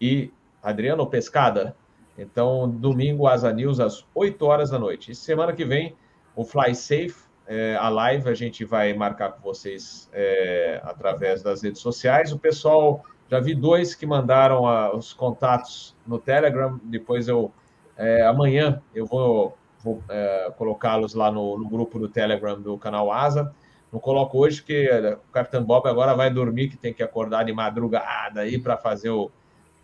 [0.00, 1.76] e Adriano Pescada.
[2.16, 5.12] Então, domingo, Asa News, às 8 horas da noite.
[5.12, 5.94] E semana que vem,
[6.38, 7.16] o Fly Safe,
[7.48, 12.30] é, a live, a gente vai marcar com vocês é, através das redes sociais.
[12.30, 16.78] O pessoal, já vi dois que mandaram a, os contatos no Telegram.
[16.84, 17.50] Depois eu,
[17.96, 23.10] é, amanhã, eu vou, vou é, colocá-los lá no, no, grupo do Telegram do canal
[23.10, 23.52] Asa.
[23.92, 24.88] Não coloco hoje, porque
[25.28, 29.10] o Capitão Bob agora vai dormir, que tem que acordar de madrugada aí para fazer
[29.10, 29.28] o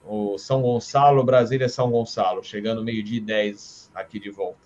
[0.06, 4.58] o São Gonçalo, Brasília, São Gonçalo, chegando meio-dia e 10 aqui de volta.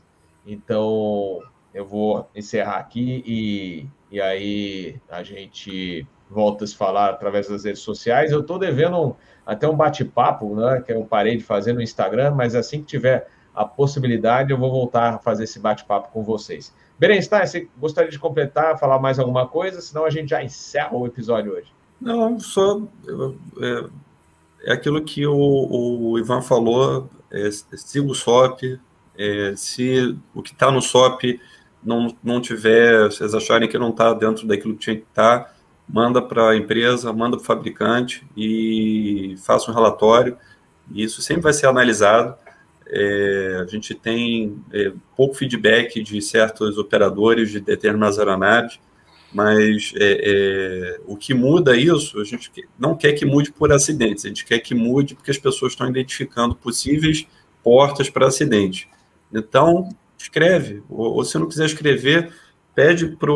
[0.45, 1.43] Então,
[1.74, 7.64] eu vou encerrar aqui e, e aí a gente volta a se falar através das
[7.64, 8.32] redes sociais.
[8.32, 9.14] Eu estou devendo um,
[9.46, 13.28] até um bate-papo, né, que eu parei de fazer no Instagram, mas assim que tiver
[13.54, 16.72] a possibilidade, eu vou voltar a fazer esse bate-papo com vocês.
[16.98, 19.80] Berenstein, você gostaria de completar, falar mais alguma coisa?
[19.80, 21.72] Senão a gente já encerra o episódio hoje.
[22.00, 22.80] Não, só
[23.60, 28.78] é, é aquilo que o, o Ivan falou, é, siga o SOP,
[29.16, 31.40] é, se o que está no SOP
[31.83, 35.55] não, não tiver, vocês acharem que não está dentro daquilo que tinha que estar, tá,
[35.89, 40.37] manda para a empresa, manda para o fabricante e faça um relatório.
[40.93, 42.35] E isso sempre vai ser analisado.
[42.87, 48.81] É, a gente tem é, pouco feedback de certos operadores de determinadas aeronaves,
[49.33, 54.24] mas é, é, o que muda isso, a gente não quer que mude por acidentes,
[54.24, 57.26] a gente quer que mude porque as pessoas estão identificando possíveis
[57.62, 58.89] portas para acidente.
[59.31, 62.32] Então, escreve, ou, ou, se não quiser escrever,
[62.74, 63.32] pede para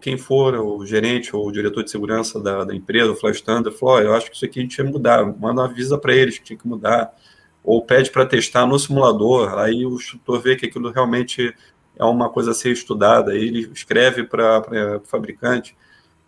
[0.00, 3.72] quem for o gerente ou o diretor de segurança da, da empresa, o Flash Thunder,
[3.72, 6.44] falou, eu acho que isso aqui a gente ia mudar, manda avisa para eles que
[6.44, 7.14] tinha que mudar,
[7.62, 11.54] ou pede para testar no simulador, aí o instrutor vê que aquilo realmente
[11.96, 15.76] é uma coisa a ser estudada, aí ele escreve para o fabricante,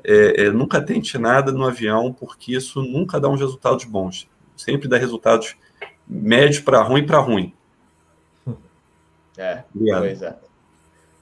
[0.04, 4.88] é, é, nunca tente nada no avião, porque isso nunca dá uns resultados bons, sempre
[4.88, 5.56] dá resultados
[6.06, 7.52] médios para ruim para ruim.
[9.38, 10.00] É, Obrigado.
[10.00, 10.36] pois é.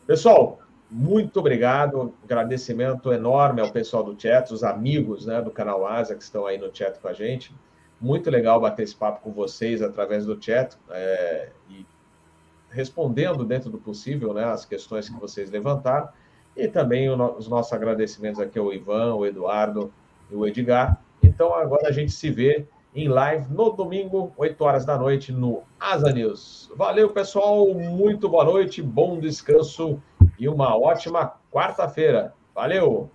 [0.07, 0.59] Pessoal,
[0.91, 6.23] muito obrigado, agradecimento enorme ao pessoal do chat, os amigos né, do canal Asa que
[6.23, 7.55] estão aí no chat com a gente.
[8.01, 11.85] Muito legal bater esse papo com vocês através do chat é, e
[12.71, 16.09] respondendo dentro do possível né, as questões que vocês levantaram.
[16.57, 19.93] E também os nossos agradecimentos aqui ao Ivan, o Eduardo
[20.31, 20.99] e o Edgar.
[21.23, 25.63] Então agora a gente se vê em live no domingo, 8 horas da noite, no
[25.79, 26.73] Asa News.
[26.75, 27.75] Valeu, pessoal.
[27.75, 30.03] Muito boa noite, bom descanso
[30.39, 32.33] e uma ótima quarta-feira.
[32.55, 33.11] Valeu!